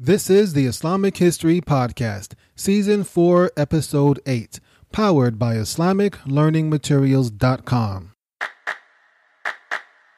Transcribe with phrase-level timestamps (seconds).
[0.00, 4.60] This is the Islamic History Podcast, Season 4, Episode 8,
[4.92, 8.12] powered by IslamicLearningMaterials.com.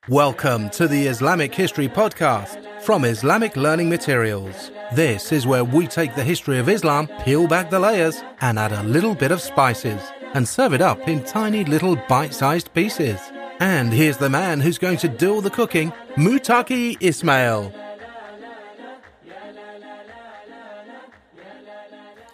[0.06, 4.71] Welcome to the Islamic History Podcast from Islamic Learning Materials.
[4.93, 8.72] This is where we take the history of Islam, peel back the layers, and add
[8.72, 10.03] a little bit of spices,
[10.35, 13.19] and serve it up in tiny little bite sized pieces.
[13.60, 17.73] And here's the man who's going to do all the cooking, Mutaki Ismail.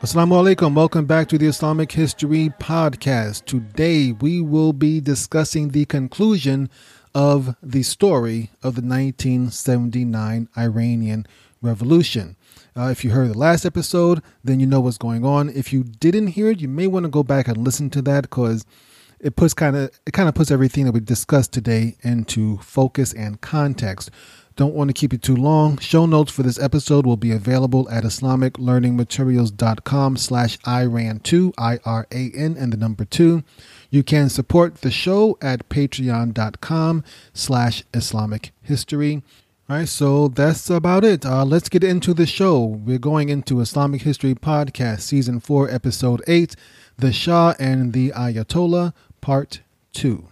[0.02, 0.74] Assalamu alaikum.
[0.74, 3.46] Welcome back to the Islamic History Podcast.
[3.46, 6.69] Today we will be discussing the conclusion
[7.14, 11.27] of the story of the 1979 Iranian
[11.62, 12.36] Revolution.
[12.77, 15.48] Uh, if you heard the last episode, then you know what's going on.
[15.48, 18.24] If you didn't hear it, you may want to go back and listen to that
[18.24, 18.66] because
[19.19, 23.14] it puts kind of it kind of puts everything that we discussed today into focus
[23.14, 24.10] and context.
[24.56, 25.77] Don't want to keep it too long.
[25.78, 32.78] Show notes for this episode will be available at islamiclearningmaterials.com slash IRAN2, I-R-A-N, and the
[32.78, 33.45] number two.
[33.91, 39.22] You can support the show at patreon.com slash Islamic history.
[39.69, 41.27] All right, so that's about it.
[41.27, 42.64] Uh, let's get into the show.
[42.64, 46.56] We're going into Islamic History Podcast, Season 4, Episode 8,
[46.97, 49.61] The Shah and the Ayatollah, Part
[49.92, 50.28] 2.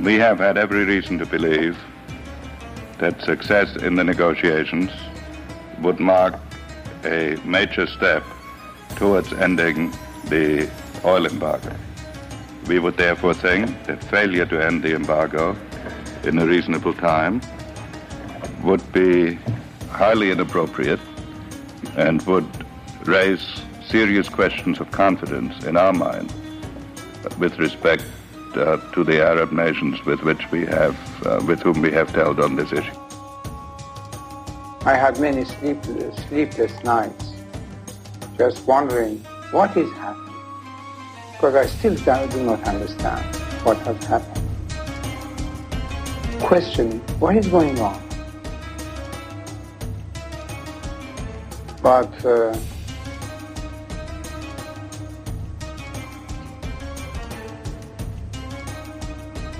[0.00, 1.78] We have had every reason to believe
[2.98, 4.90] that success in the negotiations
[5.80, 6.34] would mark
[7.04, 8.22] a major step
[8.96, 9.92] towards ending
[10.26, 10.70] the
[11.02, 11.74] oil embargo.
[12.66, 15.56] We would therefore think that failure to end the embargo
[16.24, 17.40] in a reasonable time
[18.62, 19.38] would be
[19.88, 21.00] highly inappropriate
[21.96, 22.46] and would
[23.06, 26.32] raise serious questions of confidence in our mind
[27.38, 28.04] with respect
[28.56, 32.38] uh, to the Arab nations with which we have, uh, with whom we have dealt
[32.40, 32.92] on this issue.
[34.84, 37.32] I had many sleepless, sleepless nights,
[38.38, 39.18] just wondering
[39.50, 40.34] what is happening,
[41.32, 41.96] because I still
[42.28, 44.42] do not understand what has happened.
[46.40, 48.02] Questioning what is going on.
[51.82, 52.56] But uh,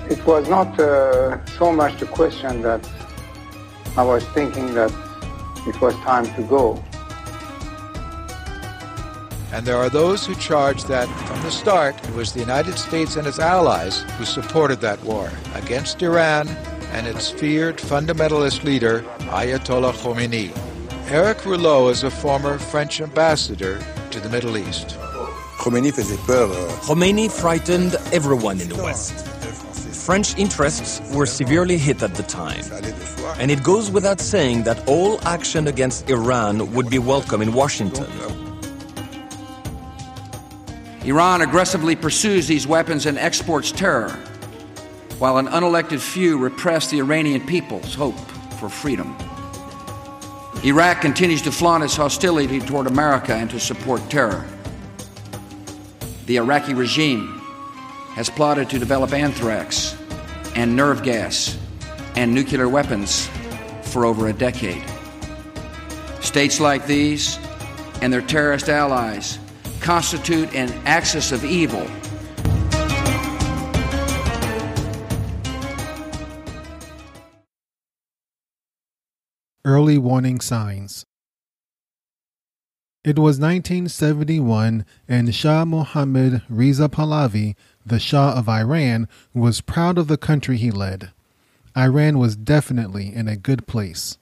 [0.09, 2.87] it was not uh, so much the question that
[3.97, 4.91] I was thinking that
[5.67, 6.83] it was time to go.
[9.51, 13.15] And there are those who charge that from the start it was the United States
[13.15, 16.47] and its allies who supported that war against Iran
[16.91, 20.51] and its feared fundamentalist leader, Ayatollah Khomeini.
[21.09, 23.79] Eric Rouleau is a former French ambassador
[24.11, 24.89] to the Middle East.
[25.57, 29.36] Khomeini frightened everyone in the West.
[30.07, 32.63] French interests were severely hit at the time.
[33.39, 38.07] And it goes without saying that all action against Iran would be welcome in Washington.
[41.03, 44.11] Iran aggressively pursues these weapons and exports terror,
[45.19, 48.17] while an unelected few repress the Iranian people's hope
[48.61, 49.13] for freedom.
[50.63, 54.45] Iraq continues to flaunt its hostility toward America and to support terror.
[56.27, 57.41] The Iraqi regime
[58.15, 59.96] has plotted to develop anthrax
[60.57, 61.55] and nerve gas
[62.15, 63.29] and nuclear weapons
[63.83, 64.83] for over a decade.
[66.19, 67.37] States like these
[68.01, 69.37] and their terrorist allies
[69.81, 71.87] constitute an axis of evil.
[79.63, 81.05] Early warning signs.
[83.03, 87.55] It was 1971, and Shah Mohammad Reza Pahlavi,
[87.89, 91.11] the Shah of Iran, was proud of the country he led.
[91.75, 94.17] Iran was definitely in a good place.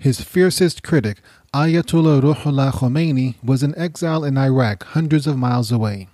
[0.00, 1.20] His fiercest critic,
[1.52, 6.08] Ayatollah Ruhollah Khomeini, was in exile in Iraq, hundreds of miles away.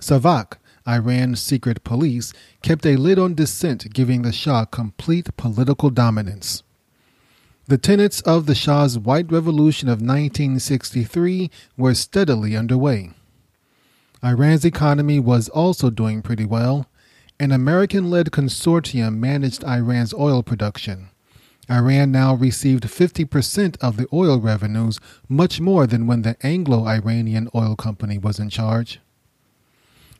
[0.00, 0.54] Savak,
[0.86, 2.32] Iran's secret police,
[2.62, 6.62] kept a lid on dissent, giving the Shah complete political dominance.
[7.66, 13.10] The tenets of the Shah's White Revolution of 1963 were steadily underway.
[14.26, 16.86] Iran's economy was also doing pretty well.
[17.38, 21.10] An American led consortium managed Iran's oil production.
[21.70, 27.48] Iran now received 50% of the oil revenues, much more than when the Anglo Iranian
[27.54, 28.98] Oil Company was in charge.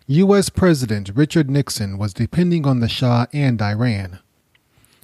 [0.06, 0.50] U.S.
[0.50, 4.20] President Richard Nixon was depending on the Shah and Iran.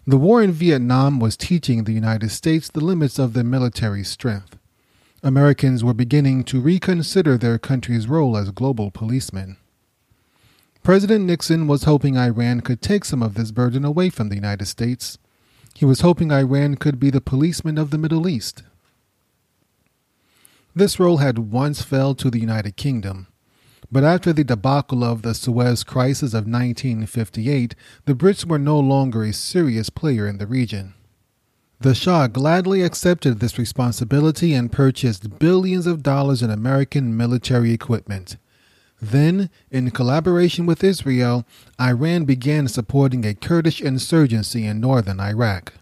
[0.07, 4.59] The war in Vietnam was teaching the United States the limits of their military strength.
[5.25, 9.57] Americans were beginning to reconsider their country's role as global policemen.
[10.83, 14.67] President Nixon was hoping Iran could take some of this burden away from the United
[14.67, 15.19] States.
[15.75, 18.65] He was hoping Iran could be the policeman of the Middle East.
[20.75, 23.29] This role had once fell to the United Kingdom.
[23.93, 27.77] But after the debacle of the Suez Crisis of 1958,
[28.07, 30.95] the Brits were no longer a serious player in the region.
[31.83, 38.37] The Shah gladly accepted this responsibility and purchased billions of dollars in American military equipment.
[39.01, 41.45] Then, in collaboration with Israel,
[41.81, 45.73] Iran began supporting a Kurdish insurgency in northern Iraq.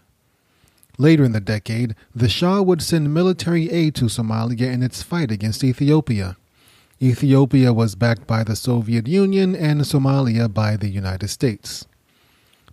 [0.97, 5.29] Later in the decade, the Shah would send military aid to Somalia in its fight
[5.29, 6.35] against Ethiopia.
[6.99, 11.85] Ethiopia was backed by the Soviet Union and Somalia by the United States.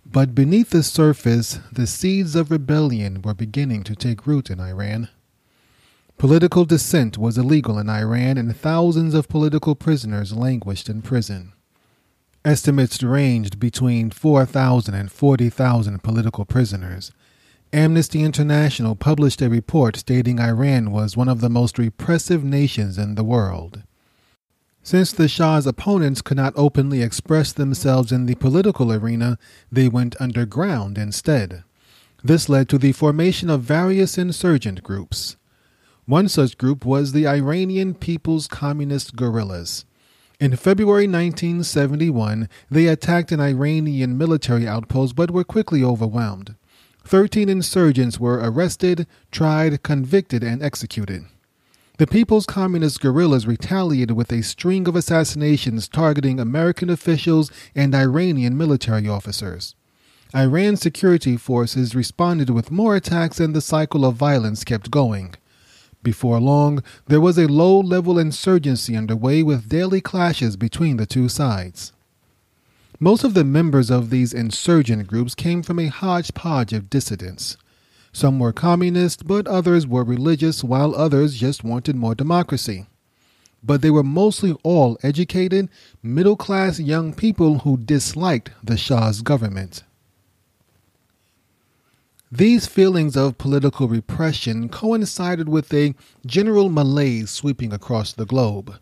[0.05, 5.09] But beneath the surface, the seeds of rebellion were beginning to take root in Iran.
[6.17, 11.53] Political dissent was illegal in Iran, and thousands of political prisoners languished in prison.
[12.43, 17.11] Estimates ranged between 4,000 and 40,000 political prisoners.
[17.71, 23.15] Amnesty International published a report stating Iran was one of the most repressive nations in
[23.15, 23.83] the world.
[24.81, 29.37] Since the Shah's opponents could not openly express themselves in the political arena,
[29.71, 31.63] they went underground instead.
[32.23, 35.37] This led to the formation of various insurgent groups.
[36.05, 39.85] One such group was the Iranian People's Communist Guerrillas.
[40.39, 46.55] In February 1971, they attacked an Iranian military outpost but were quickly overwhelmed.
[47.03, 51.25] Thirteen insurgents were arrested, tried, convicted, and executed.
[51.99, 58.57] The People's Communist guerrillas retaliated with a string of assassinations targeting American officials and Iranian
[58.57, 59.75] military officers.
[60.33, 65.35] Iran's security forces responded with more attacks, and the cycle of violence kept going.
[66.01, 71.27] Before long, there was a low level insurgency underway with daily clashes between the two
[71.27, 71.91] sides.
[72.97, 77.57] Most of the members of these insurgent groups came from a hodgepodge of dissidents.
[78.11, 82.87] Some were communist, but others were religious, while others just wanted more democracy.
[83.63, 85.69] But they were mostly all educated,
[86.01, 89.83] middle class young people who disliked the Shah's government.
[92.31, 95.95] These feelings of political repression coincided with a
[96.25, 98.75] general malaise sweeping across the globe.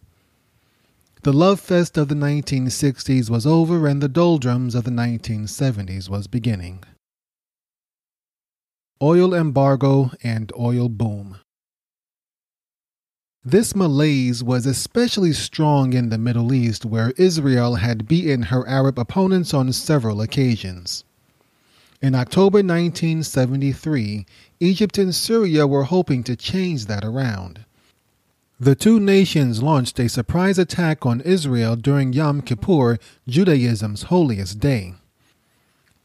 [1.24, 6.28] The love fest of the 1960s was over and the doldrums of the 1970s was
[6.28, 6.84] beginning.
[9.02, 11.38] Oil embargo and oil boom.
[13.46, 18.98] This malaise was especially strong in the Middle East, where Israel had beaten her Arab
[18.98, 21.04] opponents on several occasions.
[22.02, 24.26] In October 1973,
[24.60, 27.66] Egypt and Syria were hoping to change that around.
[28.60, 32.98] The two nations launched a surprise attack on Israel during Yom Kippur,
[33.28, 34.96] Judaism's holiest day.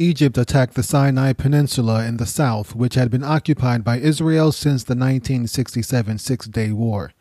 [0.02, 4.82] Egypt attacked the Sinai Peninsula in the south, which had been occupied by Israel since
[4.82, 7.12] the 1967 Six Day War.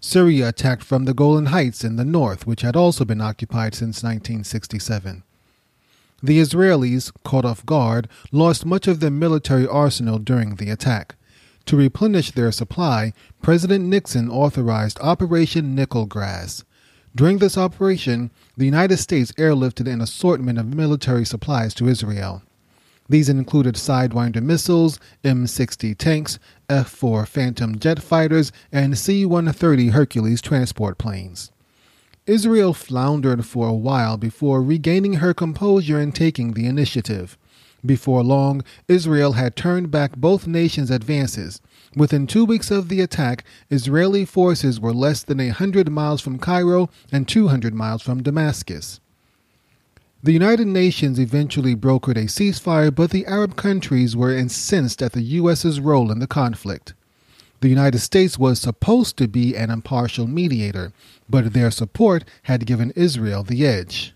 [0.00, 4.02] Syria attacked from the Golan Heights in the north, which had also been occupied since
[4.02, 5.22] 1967.
[6.24, 11.14] The Israelis, caught off guard, lost much of their military arsenal during the attack.
[11.66, 16.64] To replenish their supply, President Nixon authorized Operation Nickel Grass.
[17.16, 22.42] During this operation, the United States airlifted an assortment of military supplies to Israel.
[23.08, 29.88] These included Sidewinder missiles, M 60 tanks, F 4 Phantom jet fighters, and C 130
[29.90, 31.52] Hercules transport planes.
[32.26, 37.38] Israel floundered for a while before regaining her composure and taking the initiative.
[37.84, 41.60] Before long, Israel had turned back both nations' advances.
[41.96, 46.38] Within two weeks of the attack, Israeli forces were less than a hundred miles from
[46.38, 49.00] Cairo and 200 miles from Damascus.
[50.22, 55.22] The United Nations eventually brokered a ceasefire, but the Arab countries were incensed at the
[55.22, 56.94] U.S.'s role in the conflict.
[57.60, 60.92] The United States was supposed to be an impartial mediator,
[61.28, 64.14] but their support had given Israel the edge.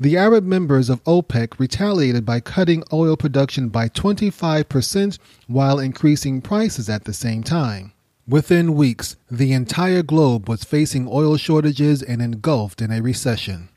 [0.00, 6.88] The Arab members of OPEC retaliated by cutting oil production by 25% while increasing prices
[6.88, 7.92] at the same time.
[8.28, 13.70] Within weeks, the entire globe was facing oil shortages and engulfed in a recession.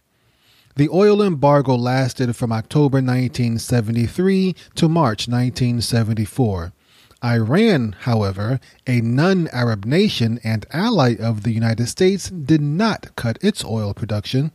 [0.76, 6.72] The oil embargo lasted from October 1973 to March 1974.
[7.24, 13.40] Iran, however, a non Arab nation and ally of the United States, did not cut
[13.42, 14.52] its oil production,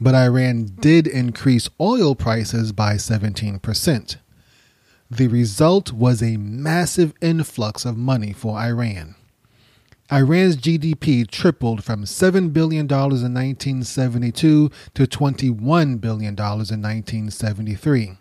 [0.00, 4.16] but Iran did increase oil prices by 17%.
[5.10, 9.14] The result was a massive influx of money for Iran.
[10.10, 18.12] Iran's GDP tripled from $7 billion in 1972 to $21 billion in 1973.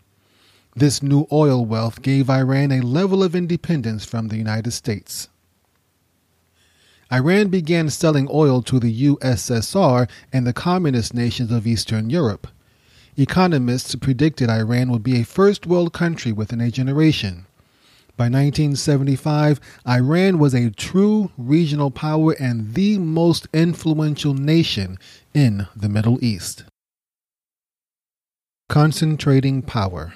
[0.75, 5.29] This new oil wealth gave Iran a level of independence from the United States.
[7.11, 12.47] Iran began selling oil to the USSR and the communist nations of Eastern Europe.
[13.17, 17.45] Economists predicted Iran would be a first world country within a generation.
[18.17, 24.97] By 1975, Iran was a true regional power and the most influential nation
[25.33, 26.63] in the Middle East.
[28.69, 30.15] Concentrating power.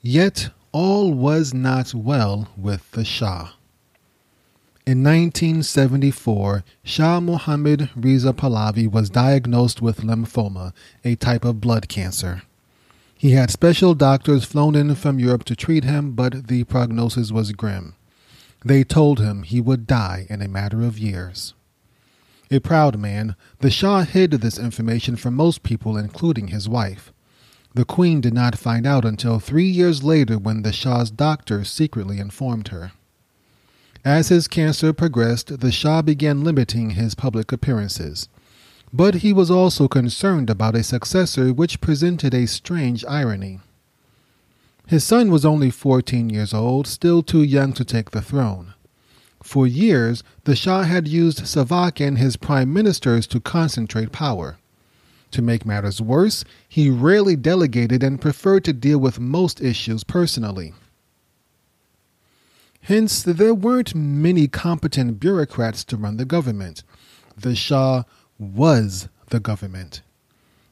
[0.00, 3.50] Yet all was not well with the Shah.
[4.88, 10.72] In 1974, Shah Mohammad Reza Pahlavi was diagnosed with lymphoma,
[11.04, 12.40] a type of blood cancer.
[13.14, 17.52] He had special doctors flown in from Europe to treat him, but the prognosis was
[17.52, 17.96] grim.
[18.64, 21.52] They told him he would die in a matter of years.
[22.50, 27.12] A proud man, the Shah hid this information from most people, including his wife.
[27.74, 32.18] The queen did not find out until three years later when the Shah's doctor secretly
[32.20, 32.92] informed her.
[34.08, 38.30] As his cancer progressed, the Shah began limiting his public appearances.
[38.90, 43.60] But he was also concerned about a successor which presented a strange irony.
[44.86, 48.72] His son was only 14 years old, still too young to take the throne.
[49.42, 54.56] For years, the Shah had used Savak and his prime ministers to concentrate power.
[55.32, 60.72] To make matters worse, he rarely delegated and preferred to deal with most issues personally.
[62.88, 66.84] Hence, there weren't many competent bureaucrats to run the government.
[67.36, 68.04] The Shah
[68.38, 70.00] was the government.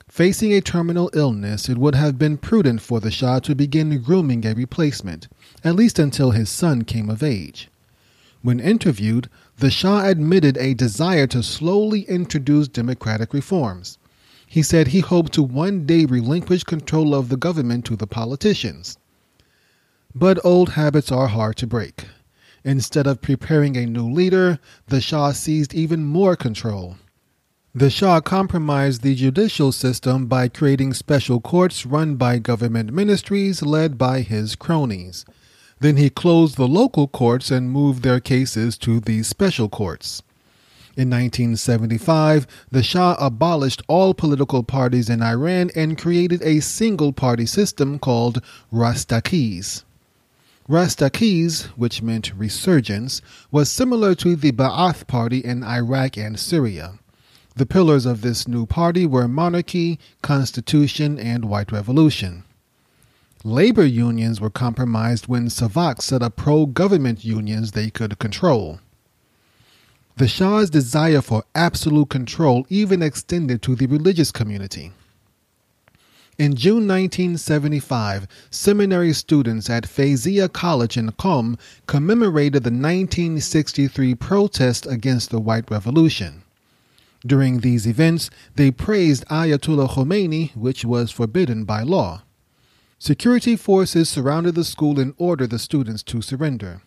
[0.08, 4.46] Facing a terminal illness, it would have been prudent for the Shah to begin grooming
[4.46, 5.28] a replacement,
[5.62, 7.68] at least until his son came of age.
[8.40, 13.98] When interviewed, the Shah admitted a desire to slowly introduce democratic reforms.
[14.46, 18.96] He said he hoped to one day relinquish control of the government to the politicians.
[20.18, 22.05] But old habits are hard to break.
[22.66, 24.58] Instead of preparing a new leader,
[24.88, 26.96] the Shah seized even more control.
[27.72, 33.96] The Shah compromised the judicial system by creating special courts run by government ministries led
[33.96, 35.24] by his cronies.
[35.78, 40.24] Then he closed the local courts and moved their cases to these special courts.
[40.96, 47.46] In 1975, the Shah abolished all political parties in Iran and created a single party
[47.46, 48.42] system called
[48.72, 49.84] Rastakhiz.
[50.68, 56.98] Rastakhiz, which meant resurgence, was similar to the Ba'ath party in Iraq and Syria.
[57.54, 62.42] The pillars of this new party were monarchy, constitution, and white revolution.
[63.44, 68.80] Labor unions were compromised when Savak set up pro government unions they could control.
[70.16, 74.92] The Shah's desire for absolute control even extended to the religious community.
[76.38, 85.30] In June 1975, seminary students at Feyzia College in Qom commemorated the 1963 protest against
[85.30, 86.42] the White Revolution.
[87.26, 92.24] During these events, they praised Ayatollah Khomeini, which was forbidden by law.
[92.98, 96.82] Security forces surrounded the school and ordered the students to surrender.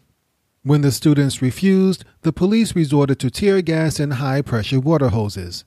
[0.61, 5.65] When the students refused, the police resorted to tear gas and high pressure water hoses.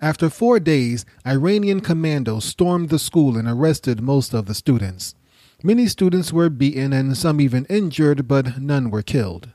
[0.00, 5.14] After four days, Iranian commandos stormed the school and arrested most of the students.
[5.62, 9.48] Many students were beaten and some even injured, but none were killed.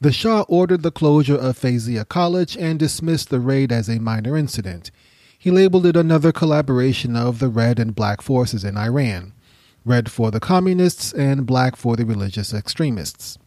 [0.00, 4.36] The Shah ordered the closure of Feyzia College and dismissed the raid as a minor
[4.36, 4.90] incident.
[5.38, 9.34] He labeled it another collaboration of the red and black forces in Iran
[9.84, 13.38] red for the communists and black for the religious extremists.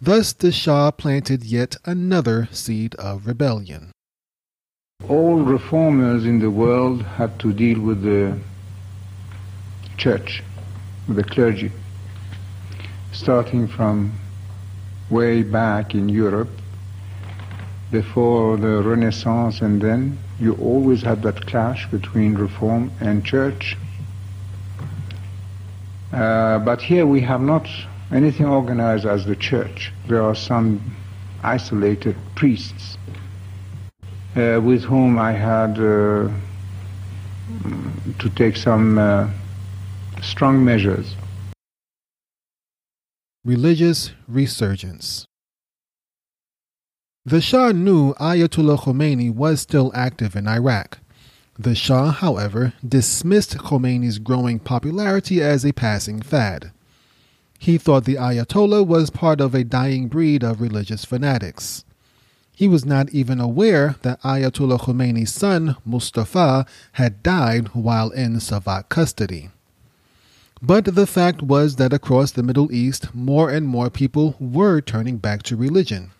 [0.00, 3.92] Thus, the Shah planted yet another seed of rebellion.
[5.08, 8.38] All reformers in the world had to deal with the
[9.96, 10.42] church,
[11.08, 11.72] with the clergy,
[13.12, 14.12] starting from
[15.08, 16.50] way back in Europe
[17.90, 23.76] before the Renaissance, and then you always had that clash between reform and church.
[26.12, 27.68] Uh, but here we have not
[28.12, 29.92] anything organized as the church.
[30.06, 30.80] There are some
[31.42, 32.96] isolated priests
[34.36, 36.28] uh, with whom I had uh,
[38.18, 39.28] to take some uh,
[40.22, 41.14] strong measures.
[43.44, 45.24] Religious resurgence.
[47.24, 50.98] The Shah knew Ayatollah Khomeini was still active in Iraq.
[51.58, 56.72] The Shah, however, dismissed Khomeini's growing popularity as a passing fad.
[57.58, 61.84] he thought the Ayatollah was part of a dying breed of religious fanatics.
[62.60, 68.90] He was not even aware that Ayatollah Khomeini's son, Mustafa, had died while in Savak
[68.90, 69.48] custody.
[70.60, 75.16] But the fact was that across the Middle East, more and more people were turning
[75.16, 76.10] back to religion.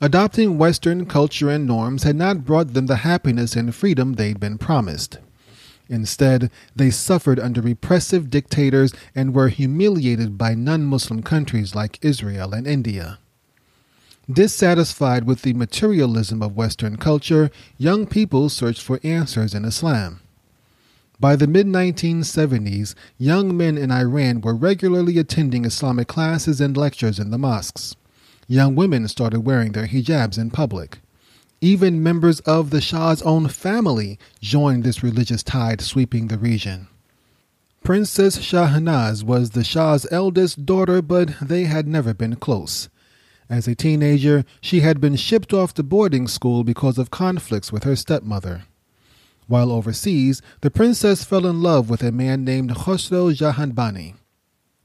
[0.00, 4.56] Adopting Western culture and norms had not brought them the happiness and freedom they'd been
[4.56, 5.18] promised.
[5.86, 12.54] Instead, they suffered under repressive dictators and were humiliated by non Muslim countries like Israel
[12.54, 13.18] and India.
[14.30, 20.20] Dissatisfied with the materialism of Western culture, young people searched for answers in Islam.
[21.18, 27.18] By the mid 1970s, young men in Iran were regularly attending Islamic classes and lectures
[27.18, 27.96] in the mosques.
[28.46, 31.00] Young women started wearing their hijabs in public.
[31.60, 36.88] Even members of the Shah's own family joined this religious tide sweeping the region.
[37.82, 42.88] Princess Shahnaz was the Shah's eldest daughter, but they had never been close.
[43.52, 47.84] As a teenager, she had been shipped off to boarding school because of conflicts with
[47.84, 48.62] her stepmother.
[49.46, 54.14] While overseas, the princess fell in love with a man named Khosrow Jahanbani.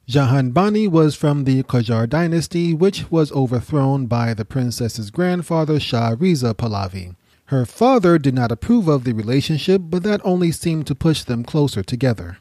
[0.09, 6.53] Jahanbani was from the Qajar dynasty, which was overthrown by the princess's grandfather Shah Riza
[6.53, 7.15] Pahlavi.
[7.45, 11.45] Her father did not approve of the relationship, but that only seemed to push them
[11.45, 12.39] closer together.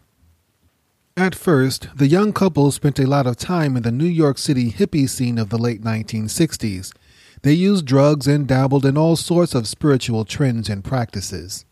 [1.18, 4.70] At first, the young couple spent a lot of time in the New York City
[4.70, 6.92] hippie scene of the late 1960s.
[7.40, 11.64] They used drugs and dabbled in all sorts of spiritual trends and practices.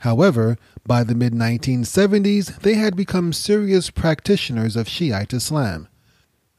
[0.00, 5.88] However, by the mid 1970s, they had become serious practitioners of Shiite Islam.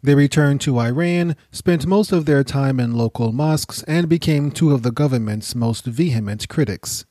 [0.01, 4.73] They returned to Iran, spent most of their time in local mosques, and became two
[4.73, 7.05] of the government's most vehement critics.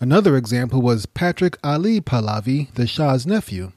[0.00, 3.72] Another example was Patrick Ali Pahlavi, the Shah's nephew.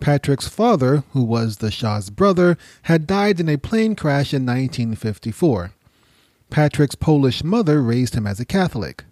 [0.00, 5.72] Patrick's father, who was the Shah's brother, had died in a plane crash in 1954.
[6.50, 9.04] Patrick's Polish mother raised him as a Catholic.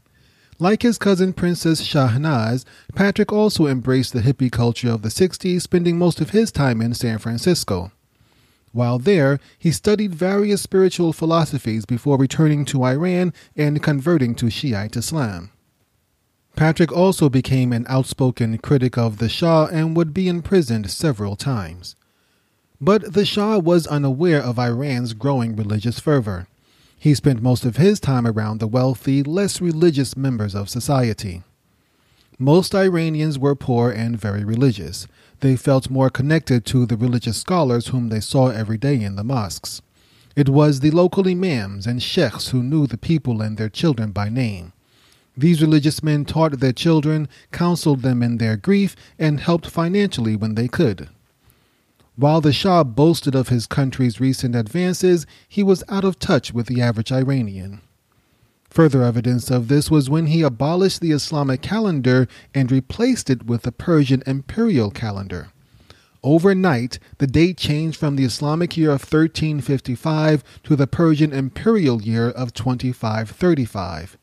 [0.59, 2.65] Like his cousin Princess Shahnaz,
[2.95, 6.95] Patrick also embraced the hippie culture of the 60s, spending most of his time in
[6.95, 7.93] San Francisco.
[8.73, 14.97] While there, he studied various spiritual philosophies before returning to Iran and converting to Shiite
[14.97, 15.51] Islam.
[16.57, 21.97] Patrick also became an outspoken critic of the Shah and would be imprisoned several times.
[22.81, 26.49] But the Shah was unaware of Iran's growing religious fervor.
[26.99, 31.43] He spent most of his time around the wealthy, less religious members of society.
[32.39, 35.07] Most Iranians were poor and very religious.
[35.41, 39.25] They felt more connected to the religious scholars whom they saw every day in the
[39.25, 39.83] mosques.
[40.35, 44.31] It was the local imams and sheikhs who knew the people and their children by
[44.31, 44.73] name.
[45.37, 50.55] These religious men taught their children, counseled them in their grief, and helped financially when
[50.55, 51.11] they could.
[52.17, 56.67] While the Shah boasted of his country's recent advances, he was out of touch with
[56.67, 57.83] the average Iranian.
[58.71, 63.63] Further evidence of this was when he abolished the Islamic calendar and replaced it with
[63.63, 65.49] the Persian imperial calendar.
[66.23, 72.31] Overnight, the date changed from the Islamic year of 1355 to the Persian imperial year
[72.31, 74.17] of 2535.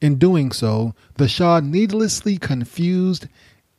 [0.00, 3.28] In doing so, the Shah needlessly confused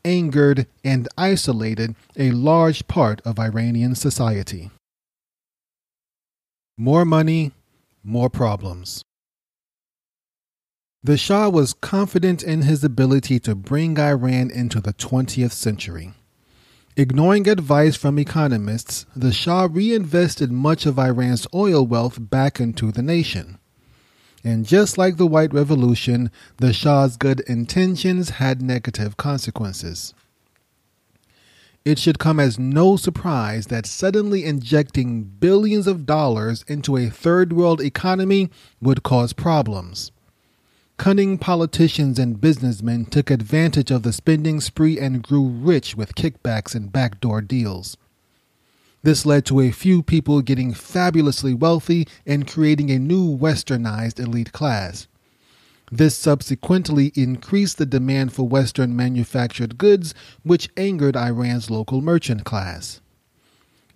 [0.06, 4.69] angered, and isolated a large part of Iranian society.
[6.78, 7.51] More money,
[8.04, 9.01] more problems.
[11.04, 16.13] The Shah was confident in his ability to bring Iran into the 20th century.
[16.97, 23.04] Ignoring advice from economists, the Shah reinvested much of Iran's oil wealth back into the
[23.04, 23.60] nation.
[24.45, 30.13] And just like the White Revolution, the Shah's good intentions had negative consequences.
[31.84, 37.53] It should come as no surprise that suddenly injecting billions of dollars into a third
[37.53, 40.12] world economy would cause problems.
[40.97, 46.75] Cunning politicians and businessmen took advantage of the spending spree and grew rich with kickbacks
[46.75, 47.97] and backdoor deals.
[49.06, 54.52] This led to a few people getting fabulously wealthy and creating a new westernized elite
[54.52, 55.08] class.
[55.91, 63.00] This subsequently increased the demand for Western manufactured goods, which angered Iran's local merchant class.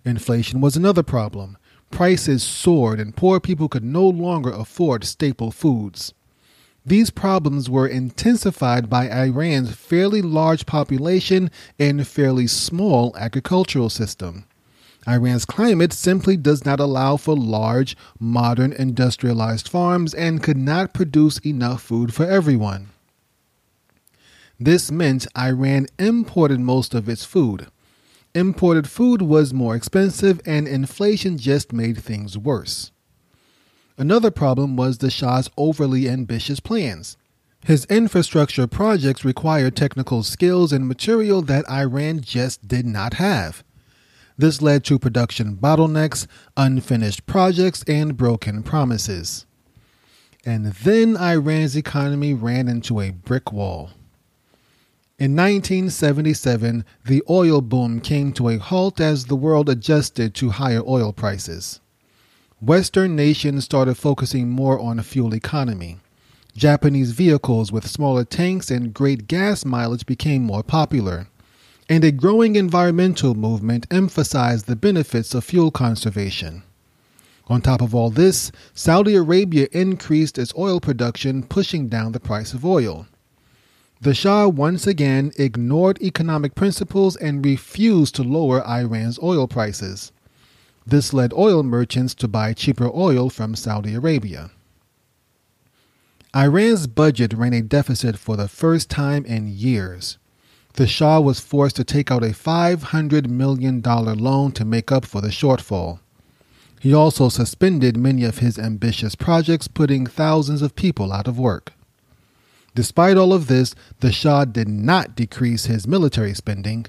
[0.04, 1.58] Inflation was another problem.
[1.90, 6.14] Prices soared, and poor people could no longer afford staple foods.
[6.86, 14.44] These problems were intensified by Iran's fairly large population and fairly small agricultural system.
[15.08, 21.38] Iran's climate simply does not allow for large, modern, industrialized farms and could not produce
[21.38, 22.88] enough food for everyone.
[24.58, 27.68] This meant Iran imported most of its food.
[28.34, 32.92] Imported food was more expensive, and inflation just made things worse.
[33.96, 37.16] Another problem was the Shah's overly ambitious plans.
[37.64, 43.64] His infrastructure projects required technical skills and material that Iran just did not have.
[44.40, 46.26] This led to production bottlenecks,
[46.56, 49.44] unfinished projects, and broken promises.
[50.46, 53.90] And then Iran's economy ran into a brick wall.
[55.18, 60.82] In 1977, the oil boom came to a halt as the world adjusted to higher
[60.88, 61.80] oil prices.
[62.62, 65.98] Western nations started focusing more on fuel economy.
[66.56, 71.26] Japanese vehicles with smaller tanks and great gas mileage became more popular,
[71.90, 76.62] and a growing environmental movement emphasized the benefits of fuel conservation.
[77.48, 82.54] On top of all this, Saudi Arabia increased its oil production, pushing down the price
[82.54, 83.08] of oil.
[84.00, 90.12] The Shah once again ignored economic principles and refused to lower Iran's oil prices.
[90.86, 94.52] This led oil merchants to buy cheaper oil from Saudi Arabia.
[96.36, 100.18] Iran's budget ran a deficit for the first time in years.
[100.74, 105.20] The Shah was forced to take out a $500 million loan to make up for
[105.20, 106.00] the shortfall.
[106.80, 111.72] He also suspended many of his ambitious projects, putting thousands of people out of work.
[112.74, 116.86] Despite all of this, the Shah did not decrease his military spending.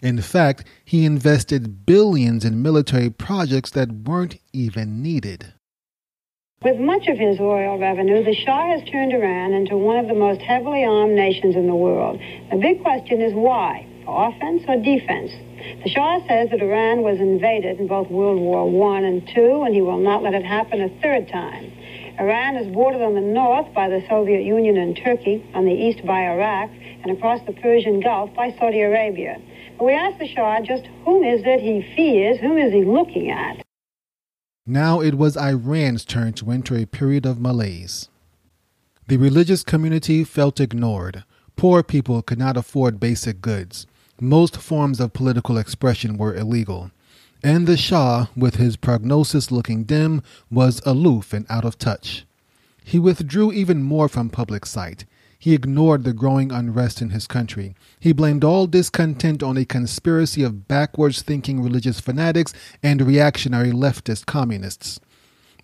[0.00, 5.54] In fact, he invested billions in military projects that weren't even needed.
[6.64, 10.14] With much of his oil revenue, the Shah has turned Iran into one of the
[10.14, 12.20] most heavily armed nations in the world.
[12.52, 13.84] The big question is why?
[14.06, 15.32] Offense or defense?
[15.82, 18.62] The Shah says that Iran was invaded in both World War
[18.94, 21.72] I and II, and he will not let it happen a third time.
[22.20, 26.06] Iran is bordered on the north by the Soviet Union and Turkey, on the east
[26.06, 26.70] by Iraq,
[27.02, 29.40] and across the Persian Gulf by Saudi Arabia.
[29.78, 33.32] But we asked the Shah just whom is it he fears, whom is he looking
[33.32, 33.64] at?
[34.66, 38.08] Now it was Iran's turn to enter a period of malaise.
[39.08, 41.24] The religious community felt ignored.
[41.56, 43.86] Poor people could not afford basic goods.
[44.20, 46.90] Most forms of political expression were illegal
[47.42, 52.24] and the Shah, with his prognosis looking dim, was aloof and out of touch.
[52.84, 55.04] He withdrew even more from public sight.
[55.42, 57.74] He ignored the growing unrest in his country.
[57.98, 64.24] He blamed all discontent on a conspiracy of backwards thinking religious fanatics and reactionary leftist
[64.24, 65.00] communists.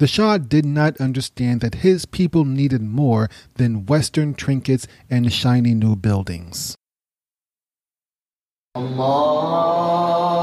[0.00, 5.74] The Shah did not understand that his people needed more than Western trinkets and shiny
[5.74, 6.74] new buildings.
[8.74, 10.37] Allah.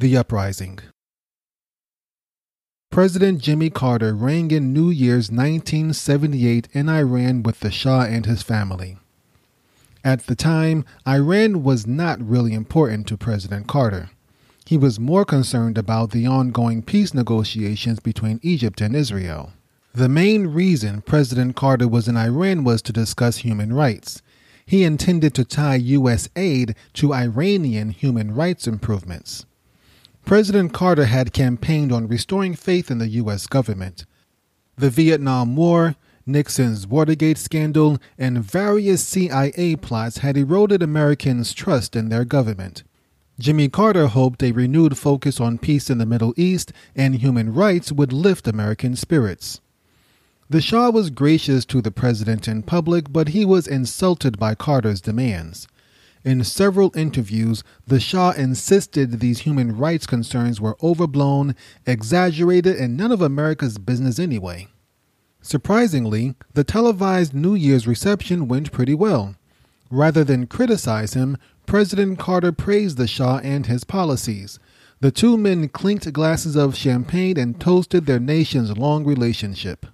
[0.00, 0.78] The Uprising
[2.92, 8.40] President Jimmy Carter rang in New Year's 1978 in Iran with the Shah and his
[8.44, 8.98] family.
[10.04, 14.10] At the time, Iran was not really important to President Carter.
[14.64, 19.52] He was more concerned about the ongoing peace negotiations between Egypt and Israel.
[19.92, 24.22] The main reason President Carter was in Iran was to discuss human rights.
[24.64, 26.28] He intended to tie U.S.
[26.36, 29.44] aid to Iranian human rights improvements.
[30.28, 33.46] President Carter had campaigned on restoring faith in the U.S.
[33.46, 34.04] government.
[34.76, 42.10] The Vietnam War, Nixon's Watergate scandal, and various CIA plots had eroded Americans' trust in
[42.10, 42.82] their government.
[43.40, 47.90] Jimmy Carter hoped a renewed focus on peace in the Middle East and human rights
[47.90, 49.62] would lift American spirits.
[50.50, 55.00] The Shah was gracious to the president in public, but he was insulted by Carter's
[55.00, 55.66] demands.
[56.24, 61.54] In several interviews, the Shah insisted these human rights concerns were overblown,
[61.86, 64.68] exaggerated, and none of America's business anyway.
[65.40, 69.36] Surprisingly, the televised New Year's reception went pretty well.
[69.90, 74.58] Rather than criticize him, President Carter praised the Shah and his policies.
[75.00, 79.86] The two men clinked glasses of champagne and toasted their nation's long relationship.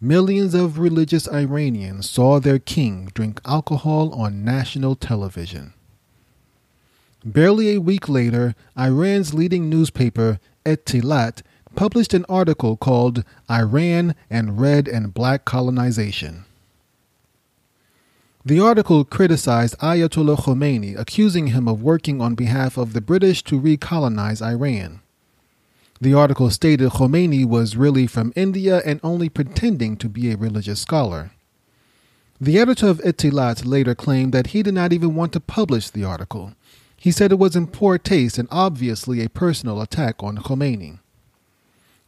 [0.00, 5.72] Millions of religious Iranians saw their king drink alcohol on national television.
[7.24, 11.42] Barely a week later, Iran's leading newspaper, Etilat,
[11.74, 16.44] published an article called Iran and Red and Black Colonization.
[18.44, 23.60] The article criticized Ayatollah Khomeini, accusing him of working on behalf of the British to
[23.60, 25.00] recolonize Iran.
[26.00, 30.80] The article stated Khomeini was really from India and only pretending to be a religious
[30.80, 31.30] scholar.
[32.38, 36.04] The editor of Itilat later claimed that he did not even want to publish the
[36.04, 36.52] article.
[36.98, 40.98] He said it was in poor taste and obviously a personal attack on Khomeini.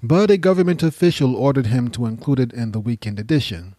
[0.02, 3.74] But a government official ordered him to include it in the weekend edition.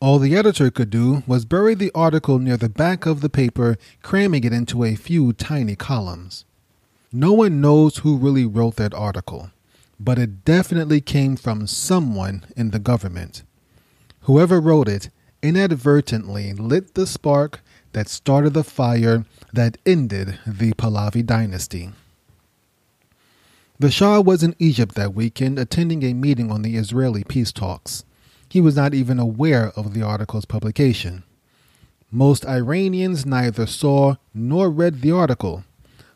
[0.00, 3.76] All the editor could do was bury the article near the back of the paper,
[4.02, 6.44] cramming it into a few tiny columns.
[7.12, 9.50] No one knows who really wrote that article,
[9.98, 13.44] but it definitely came from someone in the government.
[14.22, 15.08] Whoever wrote it
[15.42, 17.60] inadvertently lit the spark
[17.92, 21.90] that started the fire that ended the Pahlavi dynasty.
[23.78, 28.04] The Shah was in Egypt that weekend attending a meeting on the Israeli peace talks.
[28.50, 31.22] He was not even aware of the article's publication.
[32.10, 35.64] Most Iranians neither saw nor read the article,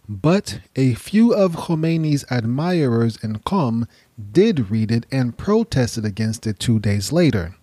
[0.09, 3.87] but a few of Khomeini's admirers in Qom
[4.33, 7.55] did read it and protested against it two days later.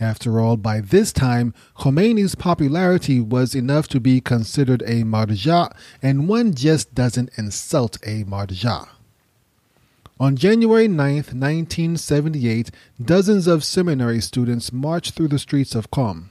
[0.00, 6.28] After all, by this time, Khomeini's popularity was enough to be considered a marja, and
[6.28, 8.88] one just doesn't insult a marja.
[10.18, 12.70] On January 9, 1978,
[13.02, 16.30] dozens of seminary students marched through the streets of Qom.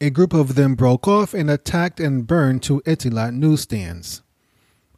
[0.00, 4.22] A group of them broke off and attacked and burned two Etilat newsstands.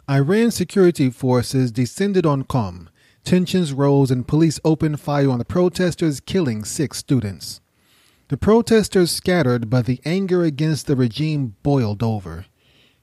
[0.09, 2.87] Iran security forces descended on Qom.
[3.25, 7.61] Tensions rose and police opened fire on the protesters, killing six students.
[8.29, 12.47] The protesters scattered, but the anger against the regime boiled over.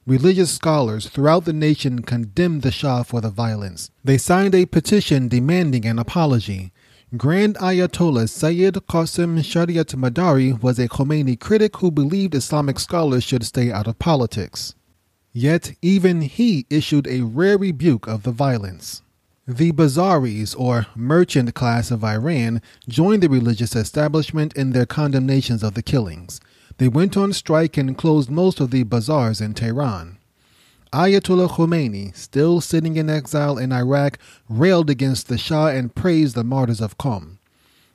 [0.05, 3.91] Religious scholars throughout the nation condemned the Shah for the violence.
[4.01, 6.71] They signed a petition demanding an apology.
[7.17, 13.43] Grand Ayatollah Sayyid Qasim Shariat Madari was a Khomeini critic who believed Islamic scholars should
[13.43, 14.73] stay out of politics.
[15.33, 19.01] Yet even he issued a rare rebuke of the violence.
[19.47, 25.73] The Bazaris, or merchant class of Iran, joined the religious establishment in their condemnations of
[25.73, 26.39] the killings.
[26.77, 30.17] They went on strike and closed most of the bazaars in Tehran.
[30.93, 36.43] Ayatollah Khomeini, still sitting in exile in Iraq, railed against the Shah and praised the
[36.43, 37.39] martyrs of Qom.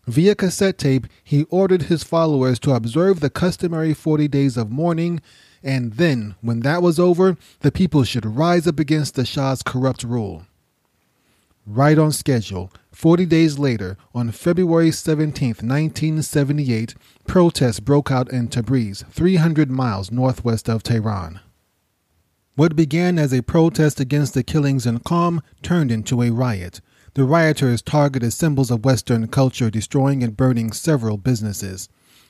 [0.09, 5.21] Via cassette tape, he ordered his followers to observe the customary 40 days of mourning,
[5.63, 10.05] and then, when that was over, the people should rise up against the Shah's corrupt
[10.05, 10.45] rule.
[11.67, 16.95] Right on schedule, 40 days later, on February 17, 1978,
[17.27, 21.41] protests broke out in Tabriz, 300 miles northwest of Tehran.
[22.55, 26.81] What began as a protest against the killings in Qom turned into a riot.
[27.15, 31.89] The rioters targeted symbols of Western culture, destroying and burning several businesses.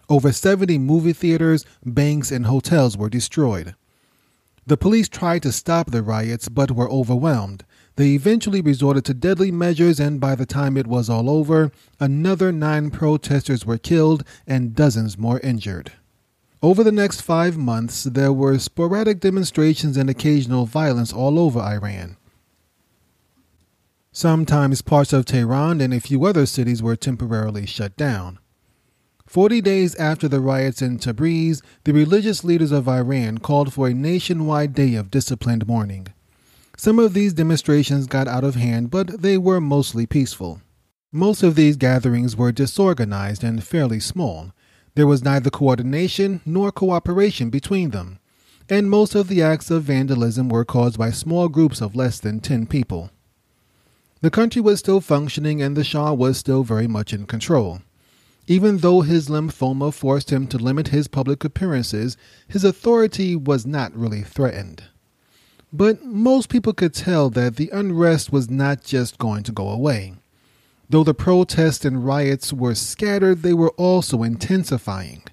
[0.08, 3.74] Over 70 movie theaters, banks, and hotels were destroyed.
[4.66, 7.64] The police tried to stop the riots but were overwhelmed.
[7.96, 12.52] They eventually resorted to deadly measures, and by the time it was all over, another
[12.52, 15.92] nine protesters were killed and dozens more injured.
[16.62, 22.16] Over the next five months, there were sporadic demonstrations and occasional violence all over Iran.
[24.12, 28.38] Sometimes parts of Tehran and a few other cities were temporarily shut down.
[29.28, 33.92] Forty days after the riots in Tabriz, the religious leaders of Iran called for a
[33.92, 36.06] nationwide day of disciplined mourning.
[36.78, 40.62] Some of these demonstrations got out of hand, but they were mostly peaceful.
[41.12, 44.52] Most of these gatherings were disorganized and fairly small.
[44.94, 48.20] There was neither coordination nor cooperation between them,
[48.70, 52.40] and most of the acts of vandalism were caused by small groups of less than
[52.40, 53.10] 10 people.
[54.22, 57.82] The country was still functioning and the Shah was still very much in control.
[58.50, 62.16] Even though his lymphoma forced him to limit his public appearances,
[62.48, 64.84] his authority was not really threatened.
[65.70, 70.14] But most people could tell that the unrest was not just going to go away.
[70.88, 75.24] Though the protests and riots were scattered, they were also intensifying.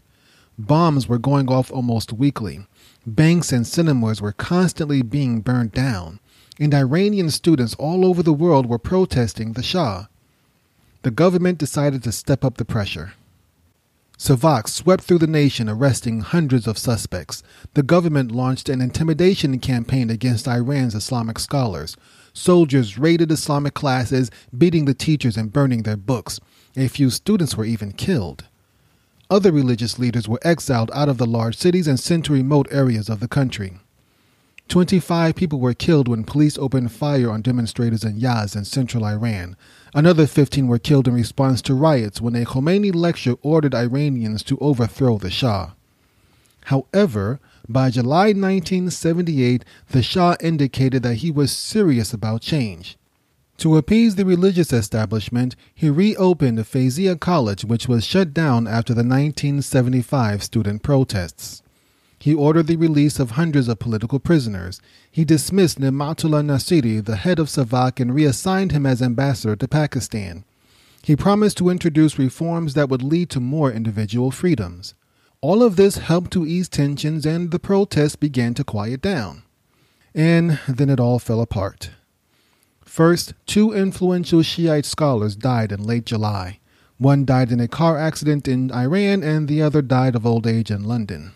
[0.60, 2.68] Bombs were going off almost weekly.
[3.08, 6.20] Banks and cinemas were constantly being burned down,
[6.60, 10.08] and Iranian students all over the world were protesting the Shah.
[11.06, 13.14] The government decided to step up the pressure.
[14.18, 17.44] Savaks swept through the nation, arresting hundreds of suspects.
[17.76, 21.96] The government launched an intimidation campaign against Iran's Islamic scholars.
[22.34, 26.40] Soldiers raided Islamic classes, beating the teachers and burning their books.
[26.76, 28.46] A few students were even killed.
[29.30, 33.10] Other religious leaders were exiled out of the large cities and sent to remote areas
[33.10, 33.78] of the country.
[34.68, 39.56] 25 people were killed when police opened fire on demonstrators in Yazd in central Iran.
[39.96, 44.58] Another 15 were killed in response to riots when a Khomeini lecture ordered Iranians to
[44.60, 45.72] overthrow the Shah.
[46.66, 52.98] However, by July 1978, the Shah indicated that he was serious about change.
[53.60, 58.98] To appease the religious establishment, he reopened Feyzia College, which was shut down after the
[58.98, 61.64] 1975 student protests.
[62.26, 64.82] He ordered the release of hundreds of political prisoners.
[65.12, 70.44] He dismissed Nematullah Nasiri, the head of SAVAK, and reassigned him as ambassador to Pakistan.
[71.04, 74.96] He promised to introduce reforms that would lead to more individual freedoms.
[75.40, 79.44] All of this helped to ease tensions, and the protests began to quiet down.
[80.16, 81.92] And then it all fell apart.
[82.84, 86.58] First, two influential Shiite scholars died in late July.
[86.98, 90.72] One died in a car accident in Iran, and the other died of old age
[90.72, 91.35] in London.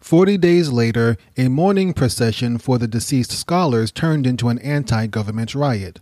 [0.00, 5.54] Forty days later, a mourning procession for the deceased scholars turned into an anti government
[5.54, 6.00] riot.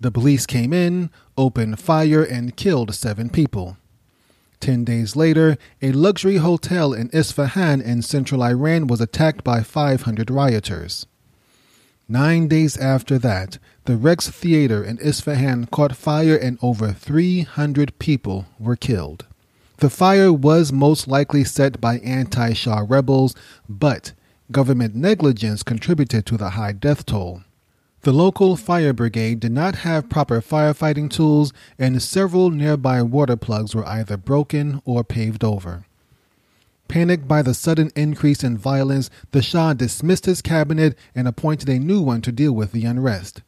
[0.00, 3.78] The police came in, opened fire, and killed seven people.
[4.60, 10.30] Ten days later, a luxury hotel in Isfahan in central Iran was attacked by 500
[10.30, 11.06] rioters.
[12.08, 18.46] Nine days after that, the Rex Theater in Isfahan caught fire and over 300 people
[18.58, 19.26] were killed.
[19.78, 23.34] The fire was most likely set by anti Shah rebels,
[23.68, 24.12] but
[24.50, 27.42] government negligence contributed to the high death toll.
[28.00, 33.74] The local fire brigade did not have proper firefighting tools, and several nearby water plugs
[33.74, 35.84] were either broken or paved over.
[36.88, 41.78] Panicked by the sudden increase in violence, the Shah dismissed his cabinet and appointed a
[41.78, 43.42] new one to deal with the unrest.